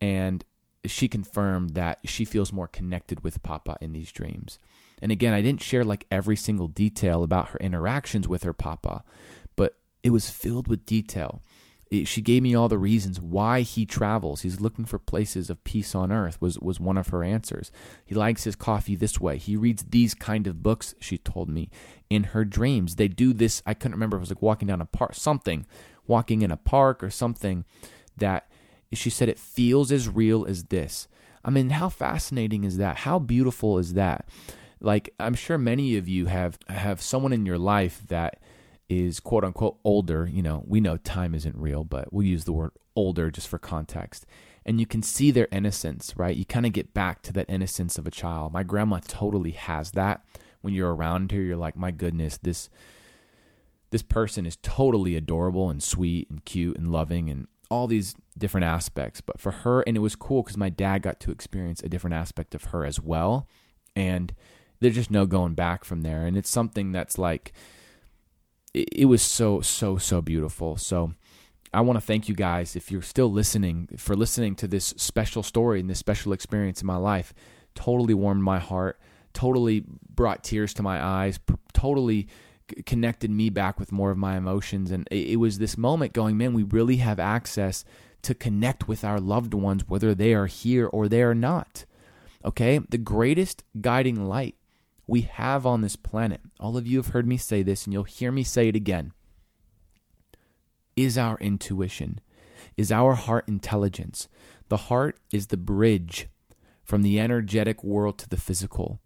and 0.01 0.45
she 0.85 1.09
confirmed 1.09 1.71
that 1.71 1.99
she 2.05 2.25
feels 2.25 2.53
more 2.53 2.69
connected 2.69 3.23
with 3.23 3.43
Papa 3.43 3.77
in 3.81 3.93
these 3.93 4.13
dreams. 4.13 4.59
And 5.03 5.13
again, 5.13 5.35
I 5.35 5.43
didn't 5.43 5.63
share 5.63 5.85
like 5.85 6.07
every 6.11 6.37
single 6.37 6.69
detail 6.69 7.23
about 7.23 7.49
her 7.49 7.59
interactions 7.59 8.27
with 8.27 8.43
her 8.45 8.53
Papa, 8.53 9.05
but 9.57 9.77
it 10.03 10.11
was 10.11 10.31
filled 10.31 10.69
with 10.69 10.87
detail. 10.87 11.43
It, 11.91 12.07
she 12.07 12.23
gave 12.23 12.43
me 12.43 12.55
all 12.55 12.69
the 12.69 12.79
reasons 12.79 13.21
why 13.21 13.63
he 13.63 13.85
travels. 13.85 14.43
He's 14.43 14.61
looking 14.61 14.85
for 14.85 14.99
places 14.99 15.51
of 15.51 15.65
peace 15.65 15.95
on 15.95 16.13
earth 16.13 16.41
was 16.41 16.59
was 16.59 16.79
one 16.79 16.97
of 16.97 17.09
her 17.09 17.25
answers. 17.25 17.73
He 18.07 18.15
likes 18.15 18.45
his 18.45 18.55
coffee 18.55 18.95
this 18.95 19.21
way. 19.21 19.39
He 19.39 19.57
reads 19.57 19.83
these 19.83 20.15
kind 20.15 20.47
of 20.47 20.63
books, 20.63 20.95
she 21.01 21.19
told 21.19 21.49
me. 21.49 21.69
In 22.09 22.25
her 22.25 22.45
dreams, 22.45 22.97
they 22.97 23.09
do 23.09 23.33
this. 23.33 23.63
I 23.67 23.75
couldn't 23.75 23.95
remember 23.95 24.17
if 24.17 24.21
it 24.21 24.23
was 24.23 24.31
like 24.31 24.43
walking 24.43 24.69
down 24.69 24.81
a 24.81 24.87
park, 24.87 25.15
something, 25.15 25.67
walking 26.07 26.43
in 26.43 26.53
a 26.53 26.57
park 26.57 27.03
or 27.03 27.11
something 27.11 27.65
that 28.17 28.49
she 28.93 29.11
said 29.11 29.29
it 29.29 29.39
feels 29.39 29.91
as 29.91 30.09
real 30.09 30.47
as 30.47 30.65
this. 30.65 31.09
I 31.45 31.51
mean, 31.51 31.71
how 31.71 31.89
fascinating 31.89 32.65
is 32.65 32.77
that? 32.77 32.99
How 32.99 33.19
beautiful 33.19 33.79
is 33.79 33.95
that? 33.95 34.29
Like, 34.81 35.13
I'm 35.19 35.35
sure 35.35 35.59
many 35.59 35.97
of 35.97 36.09
you 36.09 36.27
have 36.27 36.59
have 36.69 37.03
someone 37.03 37.33
in 37.33 37.47
your 37.47 37.59
life 37.59 38.03
that 38.09 38.41
is 38.91 39.21
quote 39.21 39.45
unquote 39.45 39.79
older. 39.85 40.29
You 40.31 40.43
know, 40.43 40.65
we 40.67 40.81
know 40.81 40.97
time 40.99 41.35
isn't 41.35 41.57
real, 41.57 41.85
but 41.85 42.13
we'll 42.13 42.27
use 42.27 42.45
the 42.45 42.53
word 42.53 42.73
older 42.97 43.31
just 43.31 43.49
for 43.49 43.59
context. 43.59 44.27
And 44.67 44.81
you 44.81 44.85
can 44.85 45.03
see 45.03 45.31
their 45.31 45.49
innocence, 45.53 46.13
right? 46.17 46.37
You 46.37 46.45
kind 46.45 46.67
of 46.67 46.73
get 46.73 46.93
back 46.93 47.23
to 47.23 47.33
that 47.35 47.49
innocence 47.49 47.97
of 47.97 48.07
a 48.07 48.11
child. 48.11 48.53
My 48.53 48.65
grandma 48.65 48.99
totally 49.07 49.53
has 49.53 49.93
that. 49.93 50.23
When 50.61 50.75
you're 50.75 50.95
around 50.95 51.33
her, 51.33 51.41
you're 51.41 51.57
like, 51.57 51.77
my 51.77 51.93
goodness, 51.93 52.37
this 52.37 52.69
this 53.91 54.03
person 54.03 54.45
is 54.45 54.59
totally 54.63 55.17
adorable 55.17 55.71
and 55.71 55.83
sweet 55.83 56.29
and 56.29 56.45
cute 56.45 56.77
and 56.77 56.93
loving 56.93 57.31
and 57.31 57.47
all 57.71 57.87
these 57.87 58.15
different 58.37 58.65
aspects. 58.65 59.21
But 59.21 59.41
for 59.41 59.51
her, 59.51 59.83
and 59.83 59.97
it 59.97 60.01
was 60.01 60.17
cool 60.17 60.43
because 60.43 60.57
my 60.57 60.69
dad 60.69 61.03
got 61.03 61.21
to 61.21 61.31
experience 61.31 61.81
a 61.83 61.89
different 61.89 62.15
aspect 62.15 62.55
of 62.55 62.65
her 62.65 62.85
as 62.85 63.01
well. 63.01 63.49
And 63.97 64.35
there's 64.81 64.95
just 64.95 65.11
no 65.11 65.27
going 65.27 65.55
back 65.55 65.85
from 65.85 66.03
there. 66.03 66.25
And 66.27 66.37
it's 66.37 66.51
something 66.51 66.93
that's 66.93 67.19
like, 67.19 67.53
it, 68.75 69.07
was 69.07 69.23
so, 69.23 69.61
so, 69.61 69.97
so 69.97 70.21
beautiful. 70.21 70.77
So 70.77 71.15
I 71.73 71.81
want 71.81 71.97
to 71.97 72.01
thank 72.01 72.29
you 72.29 72.35
guys 72.35 72.77
if 72.77 72.91
you're 72.91 73.03
still 73.03 73.31
listening 73.31 73.89
for 73.97 74.17
listening 74.17 74.55
to 74.57 74.69
this 74.69 74.95
special 74.97 75.43
story 75.43 75.81
and 75.81 75.91
this 75.91 75.99
special 75.99 76.33
experience 76.33 76.81
in 76.81 76.87
my 76.87 76.97
life. 76.97 77.33
Totally 77.75 78.15
warmed 78.15 78.43
my 78.43 78.59
heart, 78.59 79.01
totally 79.33 79.85
brought 80.09 80.43
tears 80.43 80.75
to 80.75 80.83
my 80.83 81.03
eyes, 81.03 81.39
totally 81.73 82.29
connected 82.87 83.31
me 83.31 83.51
back 83.51 83.79
with 83.79 83.93
more 83.93 84.11
of 84.11 84.19
my 84.19 84.37
emotions. 84.37 84.91
And 84.91 85.07
it 85.11 85.39
was 85.39 85.59
this 85.59 85.77
moment 85.77 86.13
going, 86.13 86.37
man, 86.37 86.53
we 86.53 86.63
really 86.63 86.97
have 86.97 87.19
access 87.19 87.85
to 88.23 88.35
connect 88.35 88.87
with 88.87 89.05
our 89.05 89.19
loved 89.19 89.55
ones, 89.55 89.85
whether 89.89 90.15
they 90.15 90.35
are 90.35 90.47
here 90.47 90.87
or 90.87 91.09
they 91.09 91.23
are 91.23 91.35
not. 91.35 91.85
Okay? 92.45 92.79
The 92.79 92.99
greatest 92.99 93.65
guiding 93.81 94.29
light 94.29 94.57
we 95.11 95.23
have 95.23 95.67
on 95.67 95.81
this 95.81 95.97
planet, 95.97 96.41
all 96.61 96.77
of 96.77 96.87
you 96.87 96.99
have 96.99 97.09
heard 97.09 97.27
me 97.27 97.37
say 97.37 97.65
this, 97.65 97.85
and 97.85 97.93
you'll 97.93 98.05
hear 98.05 98.31
me 98.31 98.45
say 98.45 98.69
it 98.69 98.77
again, 98.77 99.13
is 100.95 101.19
our 101.19 101.37
intuition, 101.39 102.21
is 102.77 102.93
our 102.93 103.15
heart 103.15 103.49
intelligence. 103.49 104.29
The 104.69 104.77
heart 104.77 105.19
is 105.33 105.49
the 105.49 105.57
bridge 105.57 106.29
from 106.85 107.03
the 107.03 107.19
energetic 107.19 107.83
world 107.83 108.19
to 108.19 108.29
the 108.29 108.37
physical. 108.37 109.01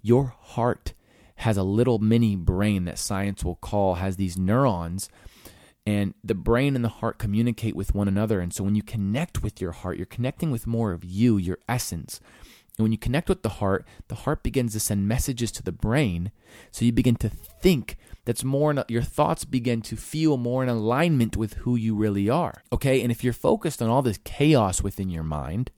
Your 0.00 0.32
heart 0.40 0.94
has 1.38 1.56
a 1.56 1.64
little 1.64 1.98
mini 1.98 2.36
brain 2.36 2.84
that 2.84 2.98
science 2.98 3.44
will 3.44 3.56
call 3.56 3.96
has 3.96 4.14
these 4.14 4.38
neurons 4.38 5.08
and 5.84 6.14
the 6.22 6.34
brain 6.34 6.76
and 6.76 6.84
the 6.84 6.88
heart 6.88 7.18
communicate 7.18 7.74
with 7.74 7.94
one 7.94 8.08
another 8.08 8.40
and 8.40 8.52
so 8.52 8.64
when 8.64 8.74
you 8.74 8.82
connect 8.82 9.40
with 9.40 9.60
your 9.60 9.70
heart 9.70 9.96
you're 9.96 10.04
connecting 10.04 10.50
with 10.50 10.66
more 10.66 10.90
of 10.90 11.04
you 11.04 11.36
your 11.36 11.58
essence 11.68 12.20
and 12.78 12.84
when 12.84 12.92
you 12.92 12.98
connect 12.98 13.28
with 13.28 13.42
the 13.42 13.48
heart 13.48 13.84
the 14.08 14.14
heart 14.14 14.42
begins 14.42 14.72
to 14.72 14.80
send 14.80 15.06
messages 15.06 15.52
to 15.52 15.62
the 15.62 15.72
brain 15.72 16.30
so 16.70 16.84
you 16.84 16.92
begin 16.92 17.16
to 17.16 17.28
think 17.28 17.96
that's 18.24 18.44
more 18.44 18.70
in, 18.70 18.82
your 18.88 19.02
thoughts 19.02 19.44
begin 19.44 19.82
to 19.82 19.96
feel 19.96 20.36
more 20.36 20.62
in 20.62 20.68
alignment 20.68 21.36
with 21.36 21.54
who 21.54 21.76
you 21.76 21.94
really 21.94 22.28
are 22.28 22.62
okay 22.72 23.02
and 23.02 23.10
if 23.10 23.22
you're 23.22 23.32
focused 23.32 23.82
on 23.82 23.88
all 23.90 24.02
this 24.02 24.18
chaos 24.24 24.82
within 24.82 25.10
your 25.10 25.24
mind 25.24 25.70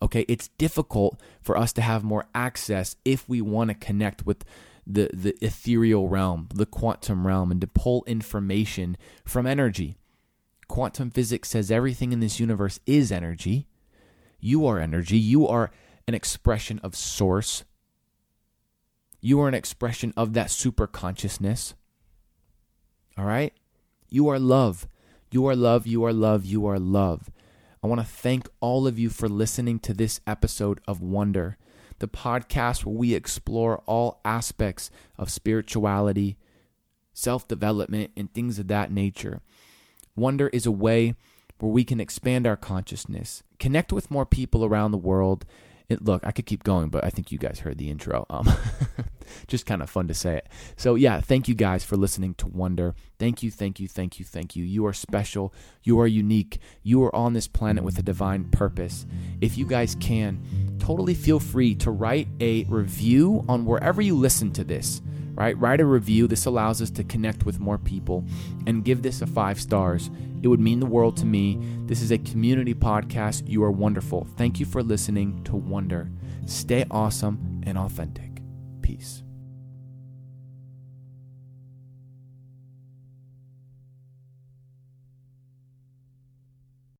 okay 0.00 0.24
it's 0.28 0.48
difficult 0.58 1.20
for 1.40 1.56
us 1.56 1.72
to 1.72 1.82
have 1.82 2.02
more 2.02 2.26
access 2.34 2.96
if 3.04 3.28
we 3.28 3.40
want 3.40 3.68
to 3.68 3.74
connect 3.74 4.26
with 4.26 4.44
the, 4.86 5.10
the 5.12 5.36
ethereal 5.40 6.08
realm, 6.08 6.48
the 6.54 6.66
quantum 6.66 7.26
realm, 7.26 7.50
and 7.50 7.60
to 7.60 7.66
pull 7.66 8.04
information 8.06 8.96
from 9.24 9.46
energy. 9.46 9.96
Quantum 10.68 11.10
physics 11.10 11.50
says 11.50 11.70
everything 11.70 12.12
in 12.12 12.20
this 12.20 12.40
universe 12.40 12.80
is 12.86 13.12
energy. 13.12 13.68
You 14.40 14.66
are 14.66 14.80
energy. 14.80 15.18
You 15.18 15.46
are 15.46 15.70
an 16.06 16.14
expression 16.14 16.78
of 16.82 16.96
source. 16.96 17.64
You 19.20 19.40
are 19.40 19.48
an 19.48 19.54
expression 19.54 20.12
of 20.16 20.32
that 20.34 20.50
super 20.50 20.86
consciousness. 20.86 21.74
All 23.16 23.24
right? 23.24 23.52
You 24.08 24.28
are 24.28 24.38
love. 24.38 24.88
You 25.30 25.46
are 25.46 25.56
love. 25.56 25.86
You 25.86 26.04
are 26.04 26.12
love. 26.12 26.44
You 26.44 26.66
are 26.66 26.78
love. 26.78 27.30
I 27.82 27.86
want 27.86 28.00
to 28.00 28.06
thank 28.06 28.48
all 28.60 28.86
of 28.86 28.98
you 28.98 29.10
for 29.10 29.28
listening 29.28 29.78
to 29.80 29.94
this 29.94 30.20
episode 30.26 30.80
of 30.86 31.00
Wonder 31.00 31.56
the 32.02 32.08
podcast 32.08 32.84
where 32.84 32.96
we 32.96 33.14
explore 33.14 33.78
all 33.86 34.20
aspects 34.24 34.90
of 35.16 35.30
spirituality, 35.30 36.36
self 37.14 37.46
development, 37.46 38.10
and 38.16 38.34
things 38.34 38.58
of 38.58 38.66
that 38.66 38.90
nature. 38.90 39.40
Wonder 40.16 40.48
is 40.48 40.66
a 40.66 40.72
way 40.72 41.14
where 41.60 41.70
we 41.70 41.84
can 41.84 42.00
expand 42.00 42.44
our 42.44 42.56
consciousness, 42.56 43.44
connect 43.60 43.92
with 43.92 44.10
more 44.10 44.26
people 44.26 44.64
around 44.64 44.90
the 44.90 44.98
world, 44.98 45.46
it, 45.92 46.02
look, 46.02 46.26
I 46.26 46.32
could 46.32 46.46
keep 46.46 46.64
going, 46.64 46.88
but 46.88 47.04
I 47.04 47.10
think 47.10 47.30
you 47.30 47.38
guys 47.38 47.60
heard 47.60 47.78
the 47.78 47.90
intro. 47.90 48.26
Um, 48.30 48.48
just 49.46 49.66
kind 49.66 49.82
of 49.82 49.90
fun 49.90 50.08
to 50.08 50.14
say 50.14 50.38
it. 50.38 50.48
So, 50.76 50.94
yeah, 50.94 51.20
thank 51.20 51.48
you 51.48 51.54
guys 51.54 51.84
for 51.84 51.96
listening 51.96 52.34
to 52.34 52.46
Wonder. 52.46 52.94
Thank 53.18 53.42
you, 53.42 53.50
thank 53.50 53.78
you, 53.78 53.88
thank 53.88 54.18
you, 54.18 54.24
thank 54.24 54.56
you. 54.56 54.64
You 54.64 54.86
are 54.86 54.92
special. 54.92 55.54
You 55.82 56.00
are 56.00 56.06
unique. 56.06 56.58
You 56.82 57.02
are 57.04 57.14
on 57.14 57.32
this 57.32 57.48
planet 57.48 57.84
with 57.84 57.98
a 57.98 58.02
divine 58.02 58.44
purpose. 58.50 59.06
If 59.40 59.56
you 59.56 59.66
guys 59.66 59.96
can, 60.00 60.76
totally 60.78 61.14
feel 61.14 61.38
free 61.38 61.74
to 61.76 61.90
write 61.90 62.28
a 62.40 62.64
review 62.64 63.44
on 63.48 63.64
wherever 63.64 64.02
you 64.02 64.16
listen 64.16 64.52
to 64.52 64.64
this 64.64 65.00
right? 65.42 65.58
Write 65.58 65.80
a 65.80 65.84
review. 65.84 66.28
This 66.28 66.46
allows 66.46 66.80
us 66.80 66.90
to 66.90 67.02
connect 67.02 67.44
with 67.44 67.58
more 67.58 67.76
people 67.76 68.24
and 68.68 68.84
give 68.84 69.02
this 69.02 69.22
a 69.22 69.26
five 69.26 69.60
stars. 69.60 70.08
It 70.40 70.46
would 70.46 70.60
mean 70.60 70.78
the 70.78 70.86
world 70.86 71.16
to 71.16 71.26
me. 71.26 71.58
This 71.86 72.00
is 72.00 72.12
a 72.12 72.18
community 72.18 72.74
podcast. 72.74 73.48
You 73.48 73.64
are 73.64 73.72
wonderful. 73.72 74.28
Thank 74.36 74.60
you 74.60 74.66
for 74.66 74.84
listening 74.84 75.42
to 75.44 75.56
Wonder. 75.56 76.10
Stay 76.46 76.84
awesome 76.92 77.60
and 77.64 77.76
authentic. 77.76 78.40
Peace. 78.82 79.21